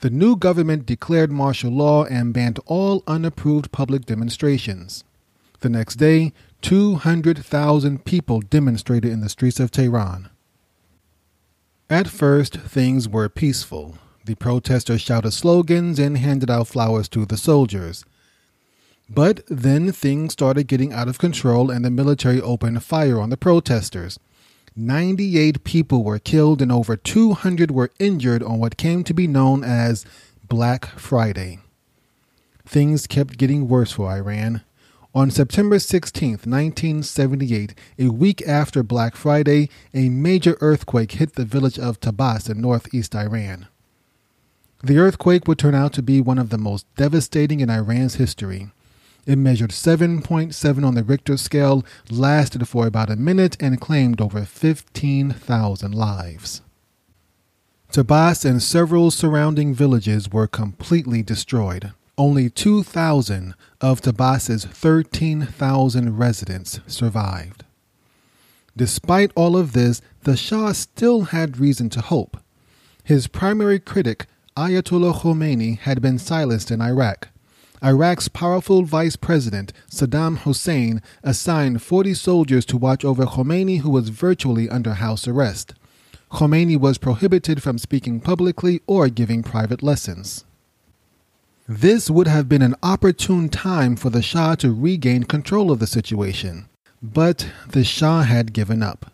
[0.00, 5.04] The new government declared martial law and banned all unapproved public demonstrations.
[5.60, 10.30] The next day, 200,000 people demonstrated in the streets of Tehran.
[11.88, 13.98] At first, things were peaceful.
[14.24, 18.04] The protesters shouted slogans and handed out flowers to the soldiers.
[19.08, 23.36] But then things started getting out of control and the military opened fire on the
[23.36, 24.18] protesters.
[24.76, 29.64] 98 people were killed and over 200 were injured on what came to be known
[29.64, 30.06] as
[30.48, 31.58] Black Friday.
[32.64, 34.62] Things kept getting worse for Iran.
[35.12, 41.80] On September 16, 1978, a week after Black Friday, a major earthquake hit the village
[41.80, 43.66] of Tabas in northeast Iran.
[44.84, 48.70] The earthquake would turn out to be one of the most devastating in Iran's history.
[49.26, 54.44] It measured 7.7 on the Richter scale, lasted for about a minute, and claimed over
[54.44, 56.62] 15,000 lives.
[57.90, 61.94] Tabas and several surrounding villages were completely destroyed.
[62.20, 67.64] Only 2,000 of Tabas's 13,000 residents survived.
[68.76, 72.36] Despite all of this, the Shah still had reason to hope.
[73.02, 77.28] His primary critic, Ayatollah Khomeini, had been silenced in Iraq.
[77.82, 84.10] Iraq's powerful vice president, Saddam Hussein, assigned 40 soldiers to watch over Khomeini, who was
[84.10, 85.72] virtually under house arrest.
[86.32, 90.44] Khomeini was prohibited from speaking publicly or giving private lessons.
[91.72, 95.86] This would have been an opportune time for the Shah to regain control of the
[95.86, 96.68] situation.
[97.00, 99.12] But the Shah had given up.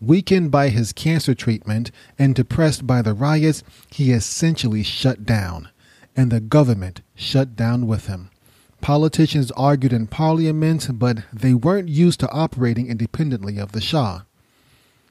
[0.00, 5.68] Weakened by his cancer treatment and depressed by the riots, he essentially shut down,
[6.16, 8.30] and the government shut down with him.
[8.80, 14.22] Politicians argued in parliament, but they weren't used to operating independently of the Shah.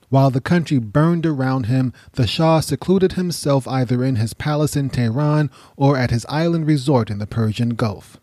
[0.10, 4.89] While the country burned around him, the Shah secluded himself either in his palace in
[4.89, 8.17] Tehran or at his island resort in the Persian Gulf.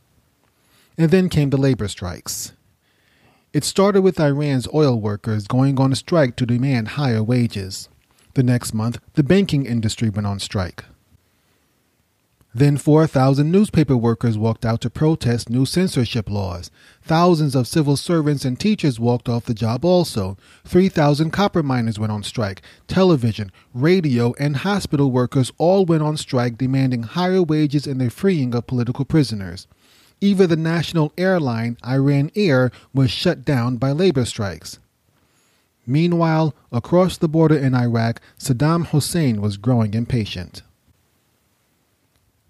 [0.99, 2.53] And then came the labor strikes.
[3.53, 7.89] It started with Iran's oil workers going on a strike to demand higher wages.
[8.35, 10.85] The next month, the banking industry went on strike.
[12.57, 16.71] Then 4,000 newspaper workers walked out to protest new censorship laws.
[17.03, 20.39] Thousands of civil servants and teachers walked off the job also.
[20.65, 22.63] 3,000 copper miners went on strike.
[22.89, 28.55] Television, radio, and hospital workers all went on strike demanding higher wages and the freeing
[28.55, 29.67] of political prisoners.
[30.23, 34.79] Even the national airline, Iran Air, was shut down by labor strikes.
[35.87, 40.63] Meanwhile, across the border in Iraq, Saddam Hussein was growing impatient.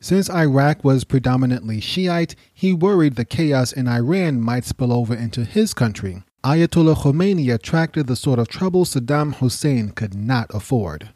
[0.06, 5.44] Since Iraq was predominantly Shiite, he worried the chaos in Iran might spill over into
[5.44, 6.22] his country.
[6.44, 11.08] Ayatollah Khomeini attracted the sort of trouble Saddam Hussein could not afford.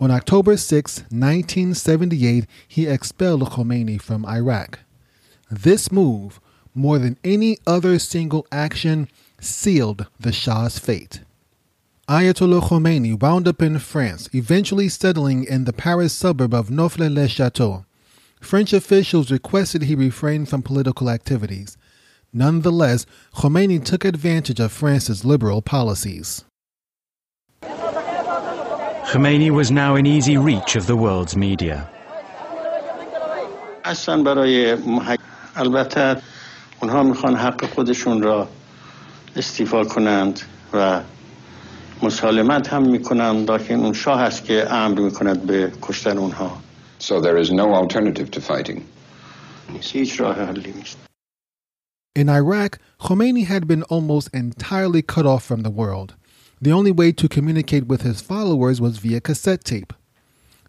[0.00, 4.80] On October 6, 1978, he expelled Khomeini from Iraq.
[5.48, 6.40] This move,
[6.74, 9.06] more than any other single action,
[9.38, 11.20] sealed the Shah's fate.
[12.08, 17.84] Ayatollah Khomeini wound up in France, eventually settling in the Paris suburb of Neauphle-le-Château.
[18.43, 21.77] French officials requested he refrain from political activities.
[22.31, 23.05] Nonetheless,
[23.35, 26.45] Khomeini took advantage of France's liberal policies.
[27.61, 31.89] Khomeini was now in easy reach of the world's media.
[35.55, 36.21] البته
[36.81, 38.47] اونها میخوان حق خودشون را
[39.35, 40.39] استیفا کنند
[40.73, 41.01] و
[42.03, 46.57] مسالمت هم میکنند لکن اون شاه است که امر میکند به کشتن اونها
[46.98, 48.86] so there is no alternative to fighting.
[52.14, 56.14] In Iraq, Khomeini had been almost entirely cut off from the world.
[56.60, 59.92] The only way to communicate with his followers was via cassette tape.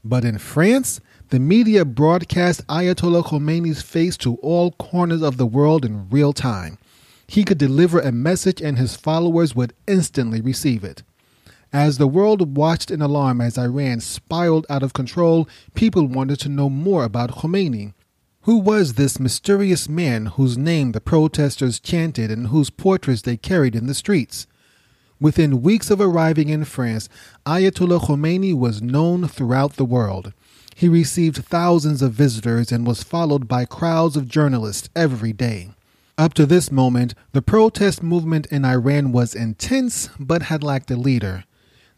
[0.04, 1.00] But in France,
[1.30, 6.78] the media broadcast Ayatollah Khomeini's face to all corners of the world in real time.
[7.28, 11.04] He could deliver a message and his followers would instantly receive it.
[11.76, 16.48] As the world watched in alarm as Iran spiraled out of control, people wanted to
[16.48, 17.92] know more about Khomeini.
[18.44, 23.76] Who was this mysterious man whose name the protesters chanted and whose portraits they carried
[23.76, 24.48] in the streets?
[25.20, 27.10] Within weeks of arriving in France,
[27.46, 30.32] Ayatollah Khomeini was known throughout the world.
[30.76, 35.72] He received thousands of visitors and was followed by crowds of journalists every day.
[36.18, 40.96] Up to this moment, the protest movement in Iran was intense but had lacked a
[40.96, 41.44] leader.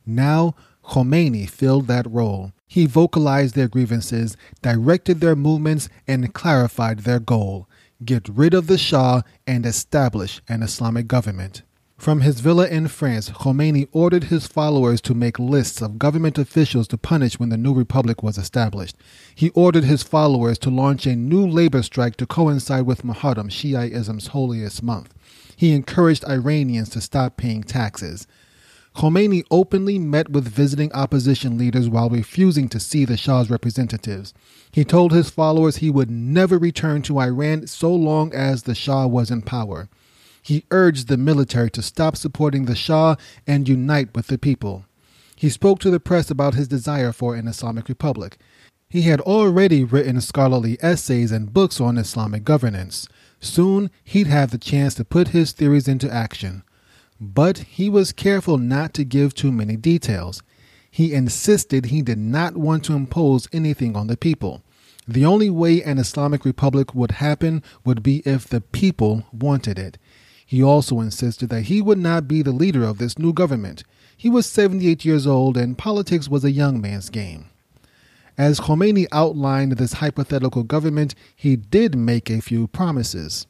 [0.08, 2.54] Now, Khomeini filled that role.
[2.66, 7.68] He vocalized their grievances, directed their movements, and clarified their goal
[8.04, 11.64] get rid of the Shah and establish an Islamic government.
[11.98, 16.88] From his villa in France, Khomeini ordered his followers to make lists of government officials
[16.90, 18.96] to punish when the new republic was established.
[19.34, 24.28] He ordered his followers to launch a new labor strike to coincide with Muharram, Shiaism's
[24.28, 25.12] holiest month.
[25.56, 28.28] He encouraged Iranians to stop paying taxes.
[28.98, 34.34] Khomeini openly met with visiting opposition leaders while refusing to see the Shah's representatives.
[34.72, 39.06] He told his followers he would never return to Iran so long as the Shah
[39.06, 39.88] was in power.
[40.42, 44.86] He urged the military to stop supporting the Shah and unite with the people.
[45.36, 48.40] He spoke to the press about his desire for an Islamic republic.
[48.90, 53.08] He had already written scholarly essays and books on Islamic governance.
[53.40, 56.64] Soon he'd have the chance to put his theories into action.
[57.20, 60.42] But he was careful not to give too many details.
[60.90, 64.64] He insisted he did not want to impose anything on the people.
[65.08, 69.98] The only way an Islamic republic would happen would be if the people wanted it.
[70.46, 73.84] He also insisted that he would not be the leader of this new government.
[74.16, 77.50] He was 78 years old and politics was a young man's game.
[78.38, 83.48] As Khomeini outlined this hypothetical government, he did make a few promises.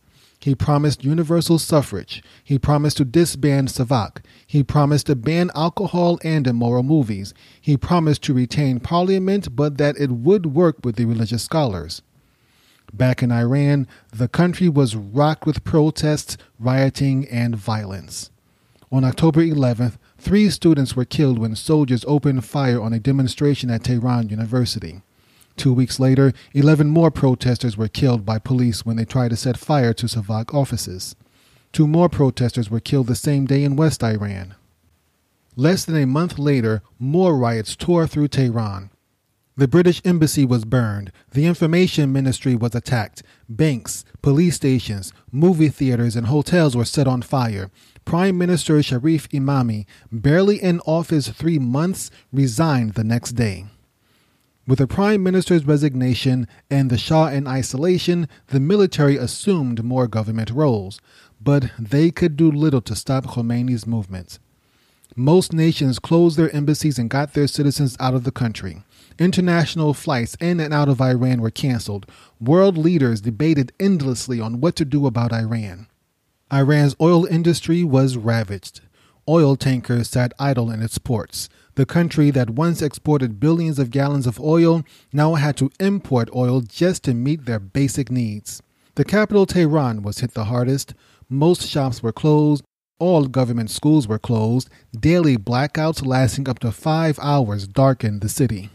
[0.48, 2.24] He promised universal suffrage.
[2.42, 4.24] He promised to disband Savak.
[4.48, 7.34] He promised to ban alcohol and immoral movies.
[7.60, 12.02] He promised to retain parliament, but that it would work with the religious scholars.
[12.94, 18.32] Back in Iran, the country was rocked with protests, rioting, and violence.
[18.90, 23.84] On October 11th, three students were killed when soldiers opened fire on a demonstration at
[23.84, 25.02] Tehran University.
[25.58, 29.58] Two weeks later, 11 more protesters were killed by police when they tried to set
[29.58, 31.16] fire to Savak offices.
[31.74, 34.56] Two more protesters were killed the same day in West Iran.
[35.56, 38.92] Less than a month later, more riots tore through Tehran.
[39.56, 41.12] The British embassy was burned.
[41.32, 43.24] The information ministry was attacked.
[43.50, 47.72] Banks, police stations, movie theaters, and hotels were set on fire.
[48.06, 53.66] Prime Minister Sharif Imami, barely in office three months, resigned the next day.
[54.68, 60.52] With the Prime Minister's resignation and the Shah in isolation, the military assumed more government
[60.52, 61.00] roles,
[61.42, 64.40] but they could do little to stop Khomeini's movements.
[65.16, 68.84] Most nations closed their embassies and got their citizens out of the country.
[69.18, 72.06] International flights in and out of Iran were canceled.
[72.42, 75.88] World leaders debated endlessly on what to do about Iran.
[76.52, 78.82] Iran's oil industry was ravaged.
[79.30, 81.48] Oil tankers sat idle in its ports.
[81.78, 86.62] The country that once exported billions of gallons of oil now had to import oil
[86.62, 88.64] just to meet their basic needs.
[88.96, 90.96] The capital, Tehran, was hit the hardest.
[91.30, 92.64] Most shops were closed.
[92.98, 94.72] All government schools were closed.
[95.00, 98.72] Daily blackouts lasting up to five hours darkened the city.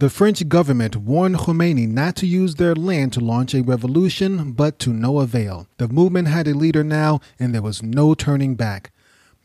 [0.00, 4.80] The French government warned Khomeini not to use their land to launch a revolution, but
[4.80, 5.68] to no avail.
[5.76, 8.90] The movement had a leader now, and there was no turning back.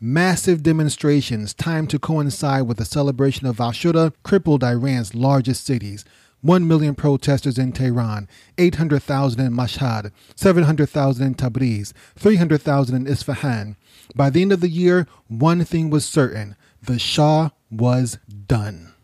[0.02, 6.06] Massive demonstrations, timed to coincide with the celebration of Ashura, crippled Iran's largest cities.
[6.40, 8.26] 1 million protesters in Tehran,
[8.56, 13.76] 800,000 in Mashhad, 700,000 in Tabriz, 300,000 in Isfahan.
[14.14, 18.94] By the end of the year, one thing was certain the Shah was done.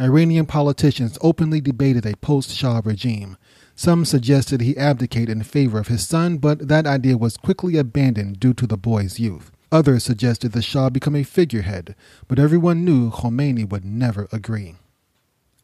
[0.00, 3.36] Iranian politicians openly debated a post Shah regime.
[3.74, 8.40] Some suggested he abdicate in favor of his son, but that idea was quickly abandoned
[8.40, 9.52] due to the boy's youth.
[9.72, 11.94] Others suggested the Shah become a figurehead,
[12.26, 14.74] but everyone knew Khomeini would never agree.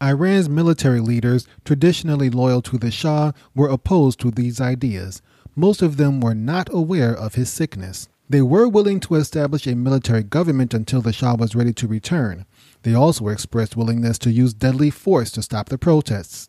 [0.01, 5.23] Iran's military leaders, traditionally loyal to the Shah, were opposed to these ideas.
[5.57, 8.09] Most of them were not aware of his sickness.
[8.29, 12.45] They were willing to establish a military government until the Shah was ready to return.
[12.83, 16.49] They also expressed willingness to use deadly force to stop the protests.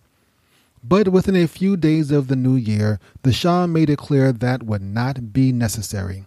[0.83, 4.63] But within a few days of the new year, the Shah made it clear that
[4.63, 6.25] would not be necessary.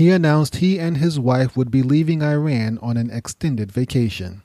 [0.00, 4.42] He announced he and his wife would be leaving Iran on an extended vacation.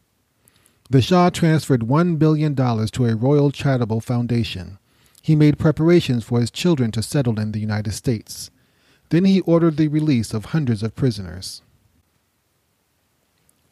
[0.89, 4.79] The Shah transferred $1 billion to a royal charitable foundation.
[5.21, 8.51] He made preparations for his children to settle in the United States.
[9.11, 11.61] Then he ordered the release of hundreds of prisoners.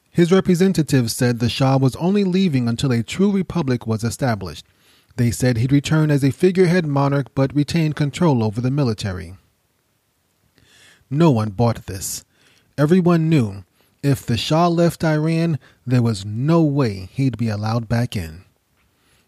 [0.09, 4.65] His representatives said the Shah was only leaving until a true republic was established.
[5.17, 9.36] They said he'd return as a figurehead monarch but retain control over the military.
[11.14, 12.26] No one bought this.
[12.76, 13.66] Everyone knew
[14.01, 18.45] if the Shah left Iran, there was no way he'd be allowed back in.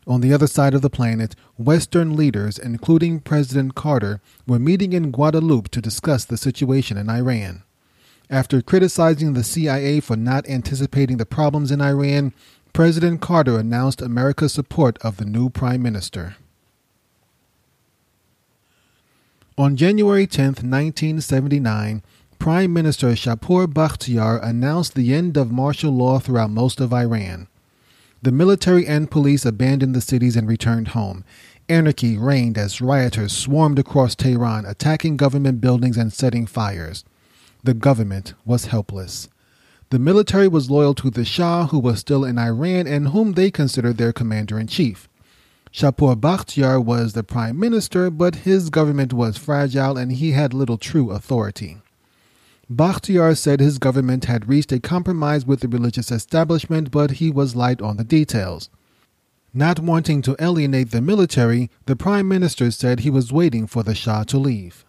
[0.07, 5.11] On the other side of the planet, Western leaders, including President Carter, were meeting in
[5.11, 7.61] Guadeloupe to discuss the situation in Iran.
[8.31, 12.33] After criticizing the CIA for not anticipating the problems in Iran,
[12.73, 16.35] President Carter announced America's support of the new prime minister.
[19.57, 22.03] On January 10, 1979,
[22.39, 27.47] Prime Minister Shapur Bakhtiar announced the end of martial law throughout most of Iran.
[28.21, 31.23] The military and police abandoned the cities and returned home.
[31.69, 37.05] Anarchy reigned as rioters swarmed across Tehran, attacking government buildings and setting fires.
[37.63, 39.29] The government was helpless.
[39.89, 43.51] The military was loyal to the Shah, who was still in Iran and whom they
[43.51, 45.07] considered their commander in chief.
[45.75, 50.77] Shapur Bakhtiar was the prime minister, but his government was fragile and he had little
[50.77, 51.79] true authority.
[52.71, 57.57] Bakhtiar said his government had reached a compromise with the religious establishment, but he was
[57.57, 58.69] light on the details.
[59.53, 63.95] Not wanting to alienate the military, the prime minister said he was waiting for the
[63.95, 64.85] Shah to leave.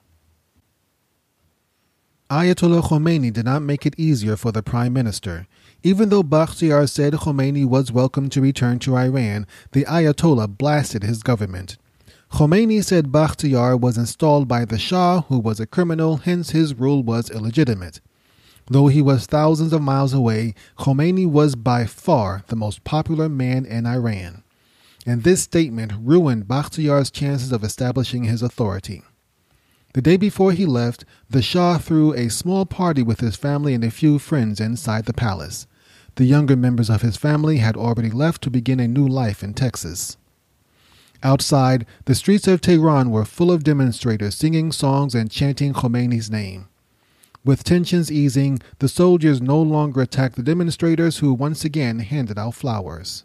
[2.31, 5.49] Ayatollah Khomeini did not make it easier for the prime minister.
[5.83, 11.23] Even though Bakhtiar said Khomeini was welcome to return to Iran, the Ayatollah blasted his
[11.23, 11.77] government.
[12.33, 17.03] Khomeini said Bakhtiar was installed by the Shah, who was a criminal, hence his rule
[17.03, 18.01] was illegitimate.
[18.69, 23.65] Though he was thousands of miles away, Khomeini was by far the most popular man
[23.65, 24.43] in Iran.
[25.07, 29.05] And this statement ruined Bakhtiar's chances of establishing his authority.
[29.97, 33.83] The day before he left, the Shah threw a small party with his family and
[33.83, 35.67] a few friends inside the palace.
[36.17, 39.55] The younger members of his family had already left to begin a new life in
[39.55, 40.19] Texas.
[41.23, 46.69] Outside, the streets of Tehran were full of demonstrators singing songs and chanting Khomeini's name.
[47.43, 52.55] With tensions easing, the soldiers no longer attacked the demonstrators who once again handed out
[52.55, 53.25] flowers.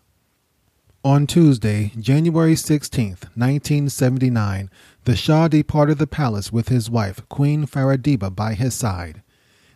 [1.04, 4.70] On Tuesday, January 16, 1979,
[5.06, 9.24] the Shah departed the palace with his wife, Queen Farah Diba, by his side.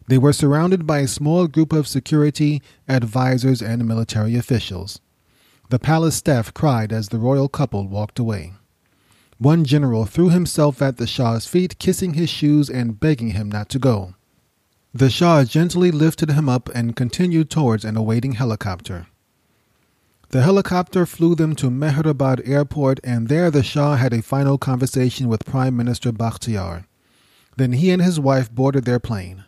[0.07, 5.01] They were surrounded by a small group of security, advisors, and military officials.
[5.69, 8.53] The palace staff cried as the royal couple walked away.
[9.39, 13.67] One general threw himself at the Shah's feet, kissing his shoes and begging him not
[13.69, 14.13] to go.
[14.93, 19.07] The Shah gently lifted him up and continued towards an awaiting helicopter.
[20.29, 25.27] The helicopter flew them to Mehrabad airport, and there the Shah had a final conversation
[25.27, 26.85] with Prime Minister Bakhtiar.
[27.57, 29.45] Then he and his wife boarded their plane.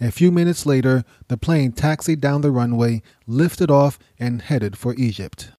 [0.00, 4.94] A few minutes later, the plane taxied down the runway, lifted off, and headed for
[4.94, 5.50] Egypt.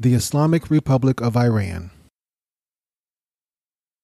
[0.00, 1.90] The Islamic Republic of Iran.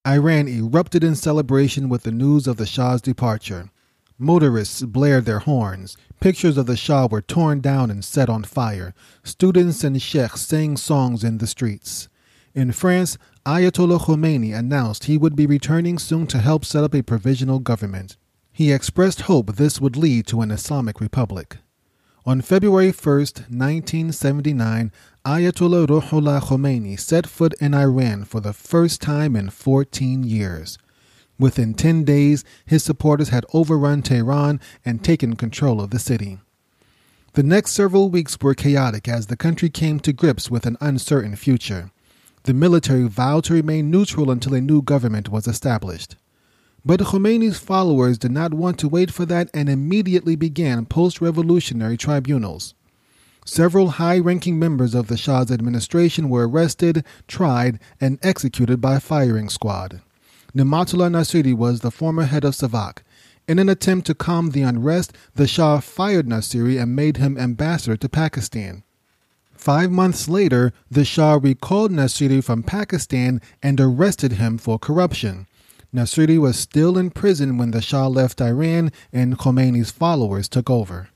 [0.04, 3.70] Iran erupted in celebration with the news of the Shah's departure.
[4.18, 5.96] Motorists blared their horns.
[6.18, 8.92] Pictures of the Shah were torn down and set on fire.
[9.22, 12.08] Students and sheikhs sang songs in the streets.
[12.54, 13.16] In France,
[13.46, 18.16] Ayatollah Khomeini announced he would be returning soon to help set up a provisional government.
[18.50, 21.58] He expressed hope this would lead to an Islamic republic.
[22.26, 24.90] On February 1, 1979,
[25.26, 30.76] Ayatollah Ruhollah Khomeini set foot in Iran for the first time in 14 years.
[31.38, 36.40] Within 10 days, his supporters had overrun Tehran and taken control of the city.
[37.32, 41.36] The next several weeks were chaotic as the country came to grips with an uncertain
[41.36, 41.90] future.
[42.42, 46.16] The military vowed to remain neutral until a new government was established.
[46.84, 51.96] But Khomeini's followers did not want to wait for that and immediately began post revolutionary
[51.96, 52.74] tribunals.
[53.46, 59.50] Several high ranking members of the Shah's administration were arrested, tried, and executed by firing
[59.50, 60.00] squad.
[60.54, 63.02] Ni'matullah Nasiri was the former head of SAVAK.
[63.46, 67.98] In an attempt to calm the unrest, the Shah fired Nasiri and made him ambassador
[67.98, 68.82] to Pakistan.
[69.52, 75.46] Five months later, the Shah recalled Nasiri from Pakistan and arrested him for corruption.
[75.94, 81.08] Nasiri was still in prison when the Shah left Iran and Khomeini's followers took over.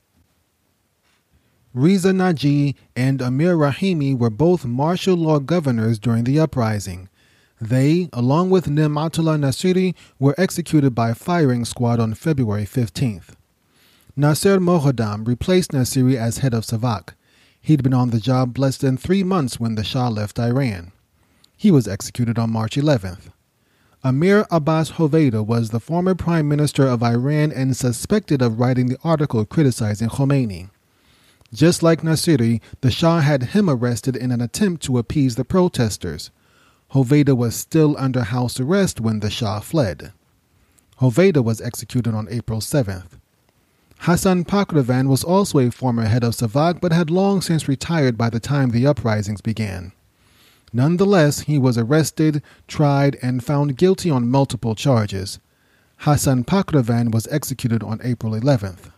[1.79, 7.07] Reza Naji and Amir Rahimi were both martial law governors during the uprising.
[7.61, 13.29] They, along with Ni'matullah Nasiri, were executed by firing squad on February 15th.
[14.17, 17.13] Nasser Moghaddam replaced Nasiri as head of SAVAK.
[17.61, 20.91] He'd been on the job less than three months when the Shah left Iran.
[21.55, 23.31] He was executed on March 11th.
[24.03, 28.97] Amir Abbas Hoveyda was the former prime minister of Iran and suspected of writing the
[29.01, 30.71] article criticizing Khomeini.
[31.53, 36.29] Just like Nasiri, the Shah had him arrested in an attempt to appease the protesters.
[36.93, 40.13] Hoveyda was still under house arrest when the Shah fled.
[40.99, 43.19] Hoveyda was executed on April 7th.
[43.99, 48.29] Hassan Pakravan was also a former head of SAVAK but had long since retired by
[48.29, 49.91] the time the uprisings began.
[50.71, 55.39] Nonetheless, he was arrested, tried, and found guilty on multiple charges.
[55.97, 58.91] Hassan Pakravan was executed on April 11th.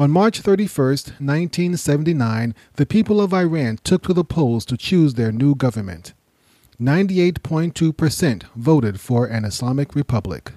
[0.00, 0.86] On March 31,
[1.18, 6.14] 1979, the people of Iran took to the polls to choose their new government.
[6.80, 10.52] 98.2% voted for an Islamic republic.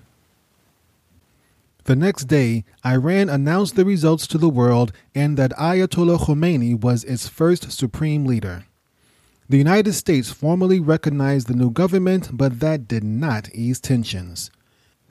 [1.85, 7.03] The next day, Iran announced the results to the world and that Ayatollah Khomeini was
[7.05, 8.65] its first supreme leader.
[9.49, 14.51] The United States formally recognized the new government, but that did not ease tensions.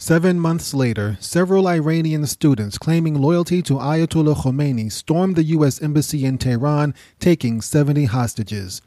[0.01, 5.83] Seven months later, several Iranian students claiming loyalty to Ayatollah Khomeini stormed the U.S.
[5.83, 8.81] Embassy in Tehran, taking 70 hostages.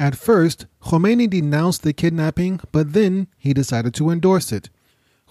[0.00, 4.68] At first, Khomeini denounced the kidnapping, but then he decided to endorse it.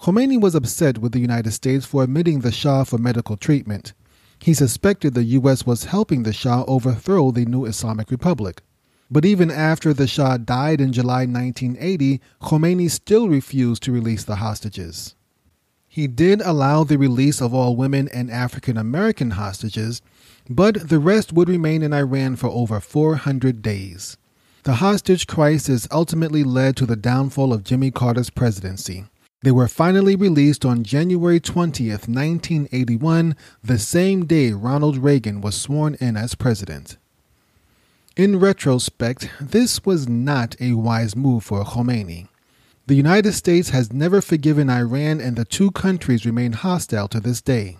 [0.00, 3.92] Khomeini was upset with the United States for admitting the Shah for medical treatment.
[4.38, 5.66] He suspected the U.S.
[5.66, 8.62] was helping the Shah overthrow the new Islamic Republic.
[9.10, 14.36] But even after the Shah died in July 1980, Khomeini still refused to release the
[14.36, 15.14] hostages.
[15.86, 20.02] He did allow the release of all women and African American hostages,
[20.50, 24.16] but the rest would remain in Iran for over 400 days.
[24.64, 29.04] The hostage crisis ultimately led to the downfall of Jimmy Carter's presidency.
[29.42, 35.94] They were finally released on January 20th, 1981, the same day Ronald Reagan was sworn
[36.00, 36.96] in as president.
[38.16, 42.28] In retrospect, this was not a wise move for Khomeini.
[42.86, 47.42] The United States has never forgiven Iran, and the two countries remain hostile to this
[47.42, 47.76] day.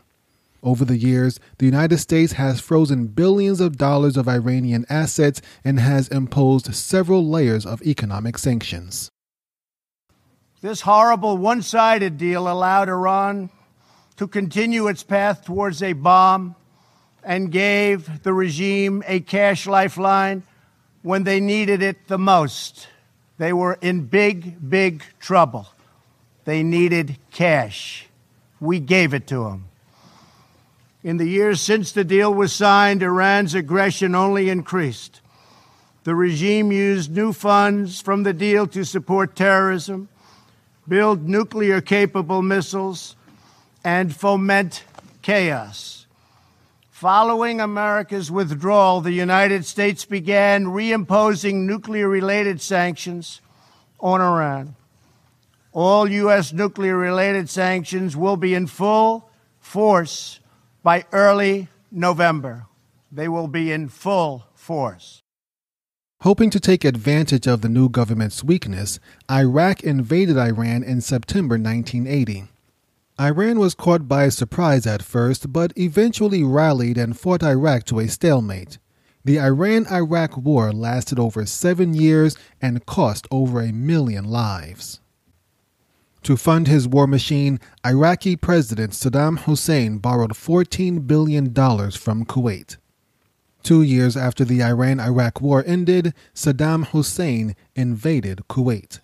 [0.62, 5.80] Over the years, the United States has frozen billions of dollars of Iranian assets and
[5.80, 9.11] has imposed several layers of economic sanctions.
[10.61, 13.49] This horrible one sided deal allowed Iran
[14.18, 16.57] to continue its path towards a bomb
[17.27, 20.45] and gave the regime a cash lifeline
[21.03, 22.87] when they needed it the most.
[23.37, 25.66] They were in big, big trouble.
[26.45, 28.07] They needed cash.
[28.61, 29.64] We gave it to them.
[31.03, 35.20] In the years since the deal was signed, Iran's aggression only increased.
[36.05, 40.09] The regime used new funds from the deal to support terrorism,
[40.87, 43.16] build nuclear capable missiles,
[43.83, 44.85] and foment
[45.22, 45.95] chaos.
[46.97, 53.42] Following America's withdrawal, the United States began reimposing nuclear related sanctions
[54.01, 54.76] on Iran.
[55.72, 56.55] All U.S.
[56.55, 59.28] nuclear related sanctions will be in full
[59.59, 60.40] force
[60.82, 62.64] by early November.
[63.12, 65.20] They will be in full force.
[66.22, 68.99] Hoping to take advantage of the new government's weakness,
[69.30, 72.49] Iraq invaded Iran in September 1980.
[73.19, 78.09] Iran was caught by surprise at first, but eventually rallied and fought Iraq to a
[78.09, 78.77] stalemate.
[79.25, 85.01] The Iran Iraq War lasted over seven years and cost over a million lives.
[86.25, 91.55] To fund his war machine, Iraqi President Saddam Hussein borrowed $14 billion
[91.93, 92.77] from Kuwait.
[93.62, 99.01] Two years after the Iran Iraq War ended, Saddam Hussein invaded Kuwait.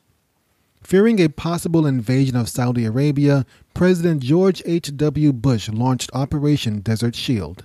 [0.82, 5.32] Fearing a possible invasion of Saudi Arabia, President George H.W.
[5.32, 7.64] Bush launched Operation Desert Shield.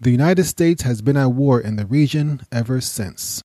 [0.00, 3.42] The United States has been at war in the region ever since.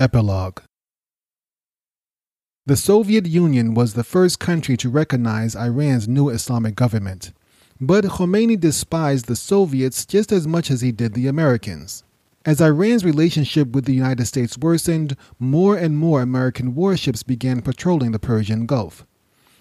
[0.00, 0.60] Epilogue
[2.66, 7.32] The Soviet Union was the first country to recognize Iran's new Islamic government,
[7.80, 12.04] but Khomeini despised the Soviets just as much as he did the Americans.
[12.44, 18.10] As Iran's relationship with the United States worsened, more and more American warships began patrolling
[18.10, 19.06] the Persian Gulf.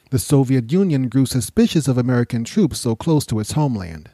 [0.09, 4.09] The Soviet Union grew suspicious of American troops so close to its homeland.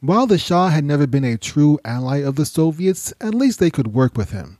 [0.00, 3.70] While the Shah had never been a true ally of the Soviets, at least they
[3.70, 4.58] could work with him.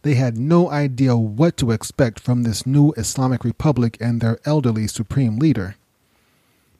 [0.00, 4.86] They had no idea what to expect from this new Islamic Republic and their elderly
[4.86, 5.76] supreme leader.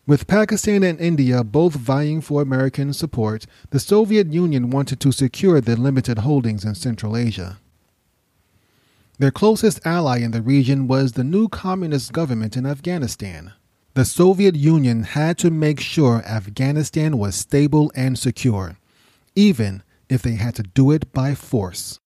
[0.08, 5.60] With Pakistan and India both vying for American support, the Soviet Union wanted to secure
[5.60, 7.58] their limited holdings in Central Asia.
[9.18, 13.52] Their closest ally in the region was the new communist government in Afghanistan.
[13.92, 18.78] The Soviet Union had to make sure Afghanistan was stable and secure,
[19.36, 22.00] even if they had to do it by force.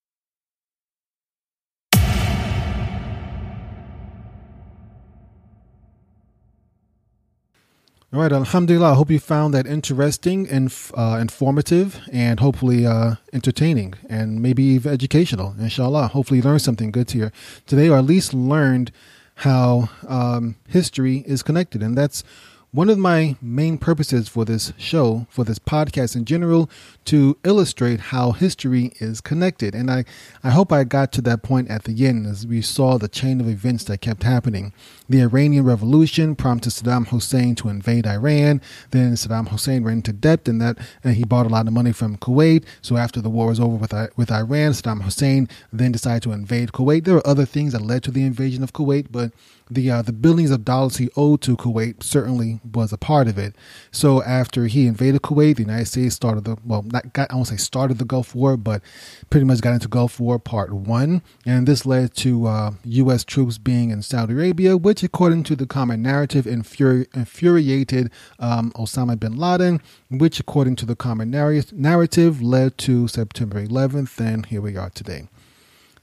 [8.15, 8.93] All right, Alhamdulillah.
[8.93, 14.63] I hope you found that interesting and uh, informative and hopefully uh, entertaining and maybe
[14.65, 15.55] even educational.
[15.59, 16.09] Inshallah.
[16.09, 17.33] Hopefully, you learned something good here
[17.67, 18.93] today, or at least learned
[19.37, 21.83] how um, history is connected.
[21.83, 22.23] And that's
[22.71, 26.71] one of my main purposes for this show, for this podcast in general,
[27.07, 29.75] to illustrate how history is connected.
[29.75, 30.05] And I,
[30.43, 33.41] I hope I got to that point at the end as we saw the chain
[33.41, 34.73] of events that kept happening.
[35.13, 38.63] The Iranian Revolution prompted Saddam Hussein to invade Iran.
[38.93, 41.93] Then Saddam Hussein ran into debt and that and he bought a lot of money
[41.93, 42.65] from Kuwait.
[42.81, 46.73] So after the war was over with, with Iran, Saddam Hussein then decided to invade
[46.73, 47.05] Kuwait.
[47.05, 49.33] There were other things that led to the invasion of Kuwait, but
[49.75, 53.39] the uh, the billions of dollars he owed to Kuwait certainly was a part of
[53.39, 53.55] it.
[53.91, 57.49] So after he invaded Kuwait, the United States started the well, not got I won't
[57.49, 58.83] say started the Gulf War, but
[59.31, 63.25] pretty much got into Gulf War Part One, and this led to uh, U.S.
[63.25, 69.19] troops being in Saudi Arabia, which, according to the common narrative, infuri- infuriated um, Osama
[69.19, 69.81] bin Laden,
[70.11, 75.29] which, according to the common narrative, led to September 11th, and here we are today.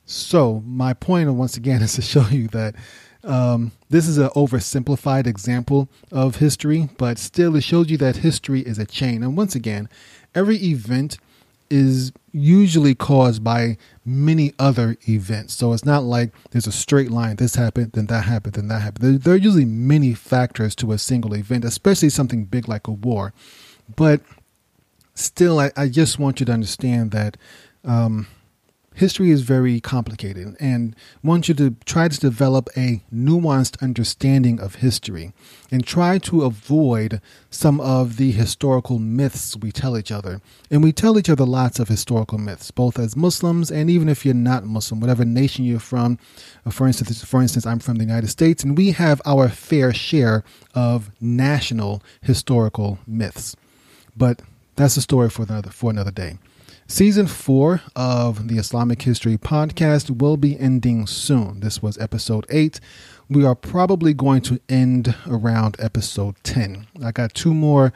[0.06, 2.76] So my point, once again, is to show you that
[3.24, 8.62] um, this is an oversimplified example of history, but still it shows you that history
[8.62, 9.24] is a chain.
[9.24, 9.90] And once again,
[10.34, 11.18] every event
[11.70, 13.78] is usually caused by
[14.10, 15.54] many other events.
[15.54, 17.36] So it's not like there's a straight line.
[17.36, 19.04] This happened, then that happened, then that happened.
[19.04, 22.92] There, there, are usually many factors to a single event, especially something big like a
[22.92, 23.34] war.
[23.96, 24.22] But
[25.14, 27.38] still, I, I just want you to understand that
[27.86, 28.28] um,
[28.96, 34.76] history is very complicated and want you to try to develop a nuanced understanding of
[34.76, 35.32] history
[35.72, 40.42] and try to avoid some of the historical myths we tell each other.
[40.70, 44.26] And we tell each other lots of historical myths, both as Muslims and even if
[44.26, 46.20] you're not Muslim, whatever nation you're from.
[46.66, 49.94] Uh, for instance, for instance, I'm from the United States, and we have our fair
[49.94, 50.44] share
[50.76, 53.56] of national historical myths.
[54.16, 54.42] But
[54.76, 56.38] that's a story for another for another day.
[56.92, 61.60] Season four of the Islamic History podcast will be ending soon.
[61.60, 62.80] This was episode eight.
[63.30, 66.88] We are probably going to end around episode 10.
[67.06, 67.94] I got two more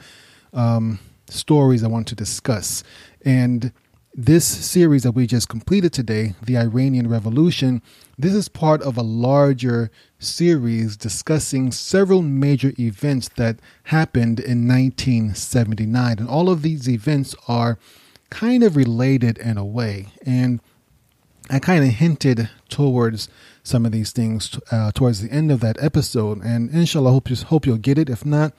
[0.52, 2.84] um, stories I want to discuss.
[3.24, 3.72] And
[4.14, 7.82] this series that we just completed today, The Iranian Revolution,
[8.16, 9.90] this is part of a larger
[10.20, 16.18] series discussing several major events that happened in 1979.
[16.20, 17.76] And all of these events are
[18.34, 20.08] kind of related in a way.
[20.26, 20.60] And
[21.48, 23.28] I kind of hinted towards
[23.62, 26.42] some of these things uh, towards the end of that episode.
[26.42, 28.10] And inshallah, hope, you, hope you'll get it.
[28.10, 28.52] If not,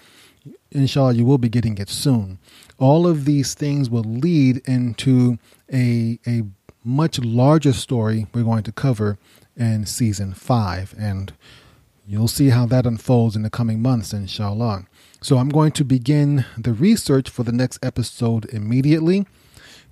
[0.72, 2.40] inshallah, you will be getting it soon.
[2.80, 5.40] All of these things will lead into
[5.72, 6.44] a, a
[6.86, 9.18] much larger story we're going to cover
[9.58, 10.96] in season five.
[10.98, 11.34] And
[12.08, 14.86] you'll see how that unfolds in the coming months, inshallah.
[15.22, 19.26] So I'm going to begin the research for the next episode immediately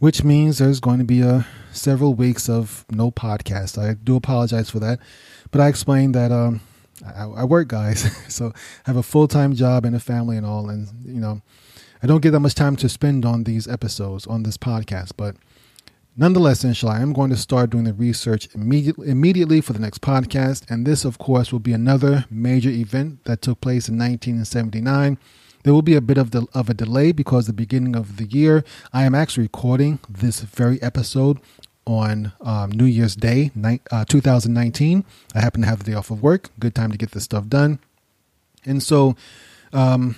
[0.03, 3.81] which means there's going to be a several weeks of no podcast.
[3.81, 4.99] I do apologize for that,
[5.49, 6.59] but I explained that um,
[7.05, 10.45] I, I work, guys, so I have a full time job and a family and
[10.45, 11.41] all, and you know,
[12.03, 15.37] I don't get that much time to spend on these episodes on this podcast, but.
[16.15, 20.63] Nonetheless, inshallah, I'm going to start doing the research immediately, immediately for the next podcast.
[20.69, 25.17] And this, of course, will be another major event that took place in 1979
[25.64, 28.26] there will be a bit of, the, of a delay because the beginning of the
[28.26, 31.39] year, I am actually recording this very episode
[31.86, 35.03] on um, New Year's Day, ni- uh, 2019.
[35.34, 36.49] I happen to have the day off of work.
[36.59, 37.80] Good time to get this stuff done.
[38.66, 39.16] And so,
[39.74, 40.16] um,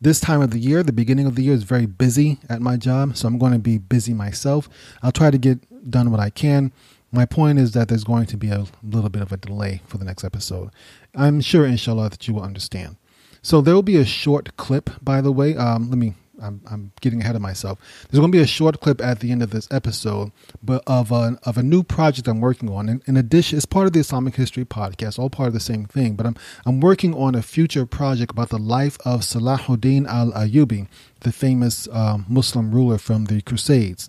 [0.00, 2.76] this time of the year, the beginning of the year is very busy at my
[2.76, 3.16] job.
[3.16, 4.68] So I'm going to be busy myself.
[5.02, 6.72] I'll try to get done what I can.
[7.10, 9.98] My point is that there's going to be a little bit of a delay for
[9.98, 10.70] the next episode.
[11.14, 12.96] I'm sure, inshallah, that you will understand.
[13.42, 15.56] So there will be a short clip, by the way.
[15.56, 17.78] Um, let me I'm, I'm getting ahead of myself.
[18.08, 20.32] There's going to be a short clip at the end of this episode,
[20.62, 22.88] but of a of a new project I'm working on.
[22.88, 25.86] In, in addition, it's part of the Islamic History podcast, all part of the same
[25.86, 26.14] thing.
[26.14, 26.36] But I'm
[26.66, 30.88] I'm working on a future project about the life of Salahuddin al Ayyubi,
[31.20, 34.08] the famous uh, Muslim ruler from the Crusades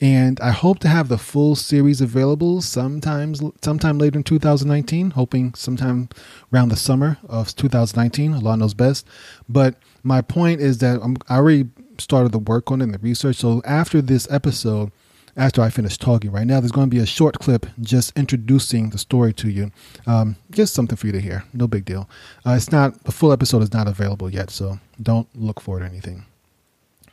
[0.00, 5.52] and I hope to have the full series available sometimes sometime later in 2019, hoping
[5.54, 6.08] sometime
[6.52, 8.34] around the summer of 2019.
[8.34, 9.06] Allah knows best.
[9.48, 12.98] But my point is that I'm, I already started the work on it and the
[12.98, 13.36] research.
[13.36, 14.90] So after this episode,
[15.36, 18.90] after I finish talking right now, there's going to be a short clip just introducing
[18.90, 19.70] the story to you.
[20.06, 21.44] Um, just something for you to hear.
[21.52, 22.08] No big deal.
[22.46, 25.82] Uh, it's not the full episode is not available yet, so don't look for it
[25.82, 26.24] or anything.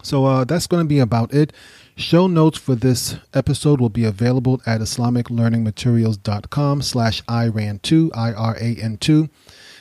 [0.03, 1.51] So uh, that's going to be about it.
[1.99, 9.29] Show notes for this episode will be available at islamiclearningmaterials.com slash IRAN2, I-R-A-N-2.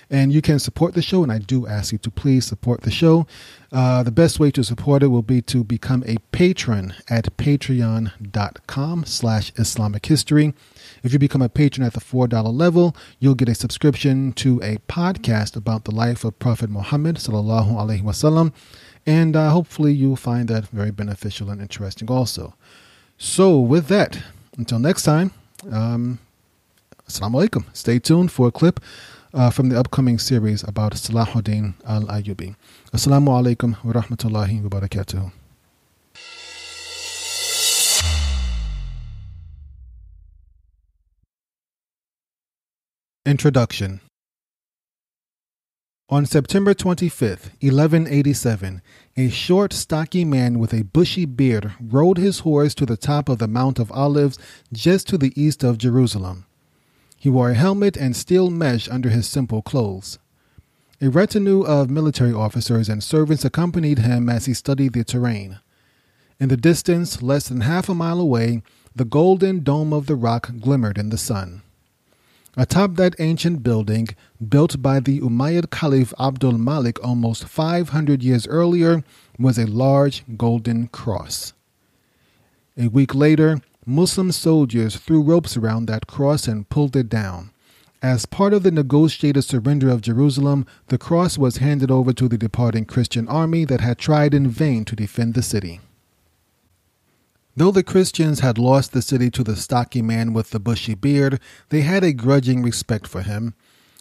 [0.09, 2.91] And you can support the show, and I do ask you to please support the
[2.91, 3.27] show.
[3.71, 9.05] Uh, the best way to support it will be to become a patron at patreon.com
[9.05, 10.55] slash Islamic history.
[11.03, 14.79] If you become a patron at the $4 level, you'll get a subscription to a
[14.89, 18.55] podcast about the life of Prophet Muhammad sallallahu alaihi wasallam
[19.07, 22.55] and uh, hopefully, you'll find that very beneficial and interesting also.
[23.19, 24.19] So, with that,
[24.59, 25.33] until next time,
[25.71, 26.19] um,
[27.09, 27.65] Assalamu alaikum.
[27.73, 28.81] Stay tuned for a clip
[29.33, 32.57] uh, from the upcoming series about Salahuddin al Ayyubi.
[32.93, 35.33] Assalamu alaikum wa rahmatullahi wa barakatuh.
[43.25, 44.01] Introduction
[46.09, 48.81] on September 25, 1187,
[49.17, 53.39] a short, stocky man with a bushy beard rode his horse to the top of
[53.39, 54.39] the Mount of Olives
[54.73, 56.47] just to the east of Jerusalem.
[57.17, 60.21] He wore a helmet and steel mesh under his simple clothes.
[61.01, 65.59] A retinue of military officers and servants accompanied him as he studied the terrain.
[66.39, 68.63] In the distance, less than half a mile away,
[68.95, 71.63] the golden dome of the rock glimmered in the sun.
[72.59, 74.09] Atop that ancient building,
[74.49, 79.05] built by the Umayyad Caliph Abdul Malik almost 500 years earlier,
[79.39, 81.53] was a large golden cross.
[82.79, 87.51] A week later, Muslim soldiers threw ropes around that cross and pulled it down.
[88.03, 92.39] As part of the negotiated surrender of Jerusalem, the cross was handed over to the
[92.39, 95.81] departing Christian army that had tried in vain to defend the city.
[97.59, 101.41] Though the Christians had lost the city to the stocky man with the bushy beard,
[101.71, 103.55] they had a grudging respect for him.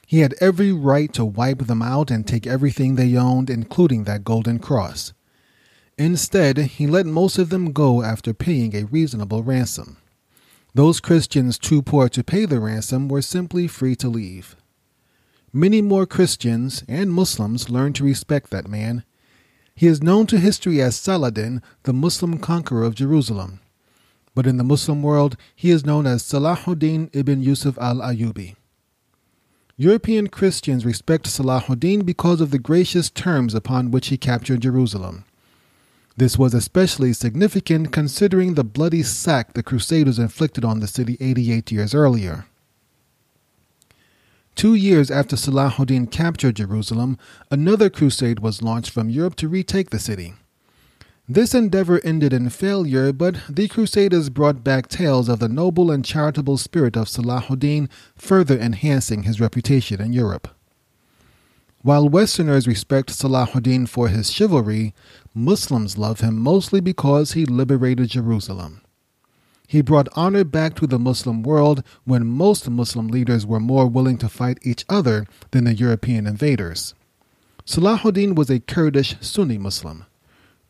[0.05, 4.25] He had every right to wipe them out and take everything they owned, including that
[4.25, 5.13] golden cross.
[5.97, 9.97] Instead, he let most of them go after paying a reasonable ransom.
[10.73, 14.57] Those Christians too poor to pay the ransom were simply free to leave.
[15.53, 19.05] Many more Christians and Muslims learned to respect that man
[19.75, 23.59] he is known to history as Saladin, the Muslim conqueror of Jerusalem.
[24.33, 28.55] But in the Muslim world, he is known as Salahuddin ibn Yusuf al Ayyubi.
[29.77, 35.25] European Christians respect Salahuddin because of the gracious terms upon which he captured Jerusalem.
[36.15, 41.73] This was especially significant considering the bloody sack the Crusaders inflicted on the city 88
[41.73, 42.45] years earlier.
[44.55, 47.17] Two years after Salahuddin captured Jerusalem,
[47.51, 50.33] another crusade was launched from Europe to retake the city.
[51.27, 56.05] This endeavor ended in failure, but the Crusaders brought back tales of the noble and
[56.05, 60.47] charitable spirit of Salahuddin, further enhancing his reputation in Europe.
[61.81, 64.93] While Westerners respect Salahuddin for his chivalry,
[65.33, 68.81] Muslims love him mostly because he liberated Jerusalem.
[69.67, 74.17] He brought honor back to the Muslim world when most Muslim leaders were more willing
[74.19, 76.93] to fight each other than the European invaders.
[77.65, 80.05] Salahuddin was a Kurdish Sunni Muslim.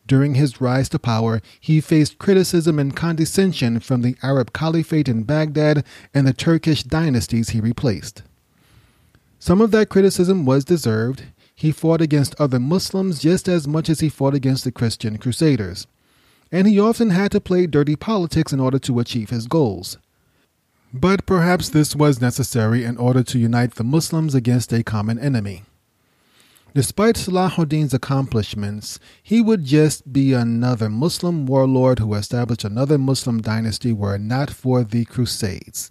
[0.06, 5.24] During his rise to power, he faced criticism and condescension from the Arab Caliphate in
[5.24, 5.84] Baghdad
[6.14, 8.22] and the Turkish dynasties he replaced.
[9.38, 11.24] Some of that criticism was deserved.
[11.54, 15.86] He fought against other Muslims just as much as he fought against the Christian Crusaders
[16.56, 19.98] and he often had to play dirty politics in order to achieve his goals.
[20.90, 25.64] But perhaps this was necessary in order to unite the Muslims against a common enemy.
[26.72, 33.92] Despite Salahuddin's accomplishments, he would just be another Muslim warlord who established another Muslim dynasty
[33.92, 35.90] were it not for the Crusades.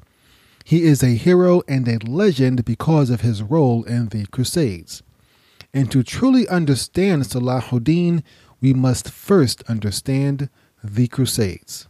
[0.63, 5.03] He is a hero and a legend because of his role in the Crusades.
[5.75, 8.23] And to truly understand Salahuddin,
[8.65, 10.49] we must first understand
[10.83, 11.87] the Crusades.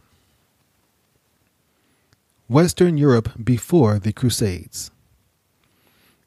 [2.48, 4.90] Western Europe before the Crusades.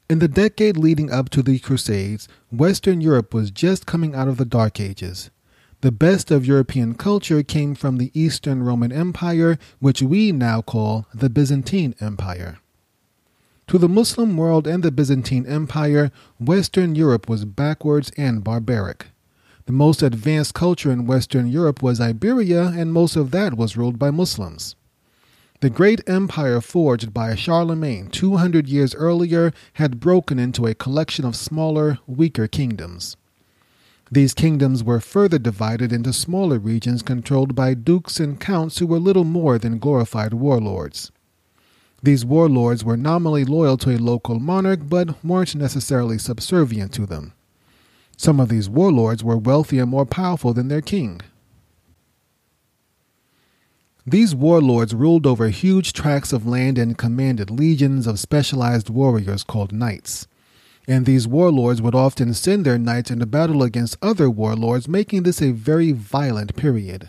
[0.08, 4.38] In the decade leading up to the Crusades, Western Europe was just coming out of
[4.38, 5.30] the Dark Ages.
[5.82, 11.06] The best of European culture came from the Eastern Roman Empire, which we now call
[11.14, 12.58] the Byzantine Empire.
[13.68, 19.06] To the Muslim world and the Byzantine Empire, Western Europe was backwards and barbaric.
[19.70, 24.00] The most advanced culture in Western Europe was Iberia, and most of that was ruled
[24.00, 24.74] by Muslims.
[25.60, 31.36] The great empire forged by Charlemagne 200 years earlier had broken into a collection of
[31.36, 33.16] smaller, weaker kingdoms.
[34.10, 38.98] These kingdoms were further divided into smaller regions controlled by dukes and counts who were
[38.98, 41.12] little more than glorified warlords.
[42.02, 47.34] These warlords were nominally loyal to a local monarch but weren't necessarily subservient to them.
[48.20, 51.22] Some of these warlords were wealthy and more powerful than their king.
[54.06, 59.72] These warlords ruled over huge tracts of land and commanded legions of specialized warriors called
[59.72, 60.28] knights.
[60.86, 65.40] And these warlords would often send their knights into battle against other warlords, making this
[65.40, 67.08] a very violent period.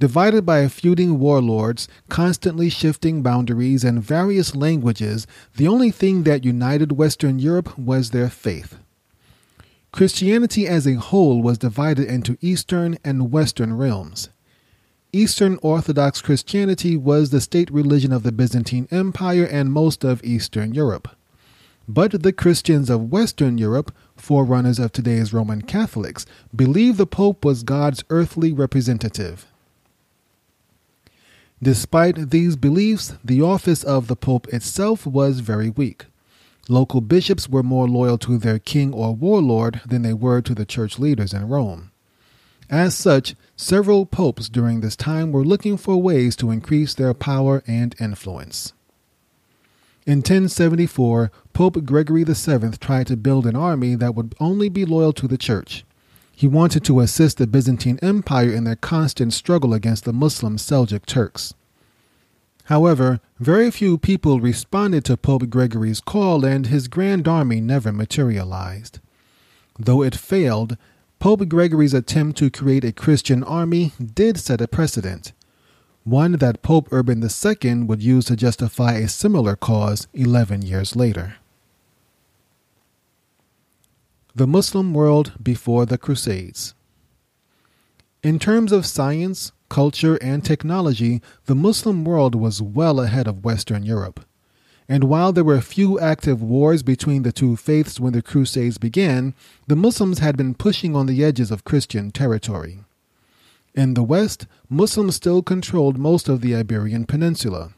[0.00, 5.26] Divided by feuding warlords, constantly shifting boundaries, and various languages,
[5.56, 8.76] the only thing that united Western Europe was their faith.
[9.94, 14.28] Christianity as a whole was divided into Eastern and Western realms.
[15.12, 20.74] Eastern Orthodox Christianity was the state religion of the Byzantine Empire and most of Eastern
[20.74, 21.10] Europe.
[21.86, 27.62] But the Christians of Western Europe, forerunners of today's Roman Catholics, believed the Pope was
[27.62, 29.46] God's earthly representative.
[31.62, 36.06] Despite these beliefs, the office of the Pope itself was very weak.
[36.68, 40.64] Local bishops were more loyal to their king or warlord than they were to the
[40.64, 41.90] church leaders in Rome.
[42.70, 47.62] As such, several popes during this time were looking for ways to increase their power
[47.66, 48.72] and influence.
[50.06, 55.12] In 1074, Pope Gregory VII tried to build an army that would only be loyal
[55.14, 55.84] to the church.
[56.34, 61.06] He wanted to assist the Byzantine Empire in their constant struggle against the Muslim Seljuk
[61.06, 61.54] Turks.
[62.64, 69.00] However, very few people responded to Pope Gregory's call and his grand army never materialized.
[69.78, 70.78] Though it failed,
[71.18, 75.32] Pope Gregory's attempt to create a Christian army did set a precedent,
[76.04, 81.36] one that Pope Urban II would use to justify a similar cause 11 years later.
[84.34, 86.74] The Muslim World Before the Crusades.
[88.22, 93.82] In terms of science, culture, and technology, the Muslim world was well ahead of Western
[93.84, 94.24] Europe.
[94.88, 99.34] And while there were few active wars between the two faiths when the Crusades began,
[99.66, 102.80] the Muslims had been pushing on the edges of Christian territory.
[103.74, 107.72] In the West, Muslims still controlled most of the Iberian Peninsula.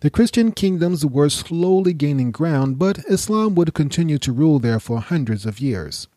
[0.00, 5.00] The Christian kingdoms were slowly gaining ground, but Islam would continue to rule there for
[5.00, 6.08] hundreds of years.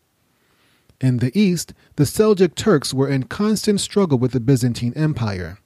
[1.04, 5.60] In the east, the Seljuk Turks were in constant struggle with the Byzantine Empire.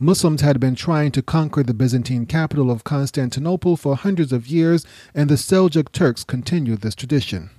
[0.00, 4.84] Muslims had been trying to conquer the Byzantine capital of Constantinople for hundreds of years,
[5.14, 7.50] and the Seljuk Turks continued this tradition.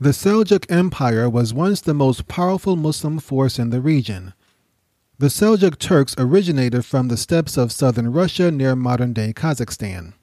[0.00, 4.34] The Seljuk Empire was once the most powerful Muslim force in the region.
[5.16, 10.14] The Seljuk Turks originated from the steppes of southern Russia near modern day Kazakhstan.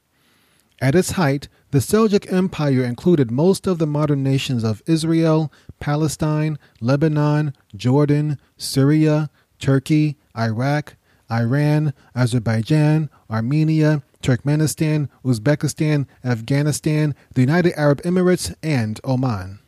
[0.81, 6.59] At its height, the Seljuk Empire included most of the modern nations of Israel, Palestine,
[6.81, 10.95] Lebanon, Jordan, Syria, Turkey, Iraq,
[11.31, 19.59] Iran, Azerbaijan, Armenia, Turkmenistan, Uzbekistan, Afghanistan, the United Arab Emirates, and Oman.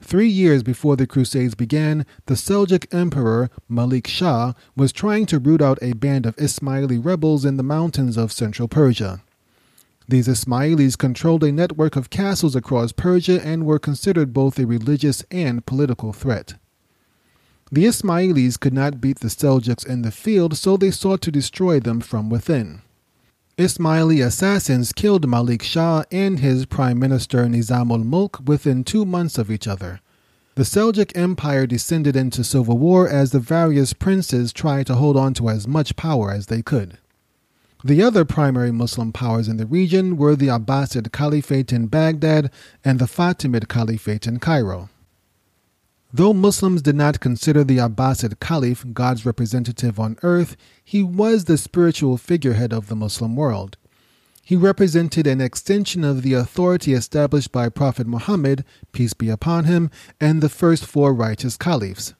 [0.00, 5.62] Three years before the Crusades began, the Seljuk Emperor Malik Shah was trying to root
[5.62, 9.22] out a band of Ismaili rebels in the mountains of central Persia.
[10.12, 15.24] These Ismailis controlled a network of castles across Persia and were considered both a religious
[15.30, 16.56] and political threat.
[17.70, 21.80] The Ismailis could not beat the Seljuks in the field, so they sought to destroy
[21.80, 22.82] them from within.
[23.56, 29.38] Ismaili assassins killed Malik Shah and his prime minister Nizam ul Mulk within two months
[29.38, 30.00] of each other.
[30.56, 35.32] The Seljuk Empire descended into civil war as the various princes tried to hold on
[35.32, 36.98] to as much power as they could.
[37.84, 42.48] The other primary Muslim powers in the region were the Abbasid Caliphate in Baghdad
[42.84, 44.88] and the Fatimid Caliphate in Cairo.
[46.12, 51.58] Though Muslims did not consider the Abbasid Caliph God's representative on earth, he was the
[51.58, 53.76] spiritual figurehead of the Muslim world.
[54.44, 59.90] He represented an extension of the authority established by Prophet Muhammad, peace be upon him,
[60.20, 62.14] and the first four righteous caliphs.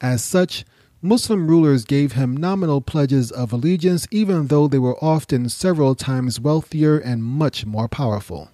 [0.00, 0.64] As such,
[1.06, 6.40] Muslim rulers gave him nominal pledges of allegiance even though they were often several times
[6.40, 8.48] wealthier and much more powerful.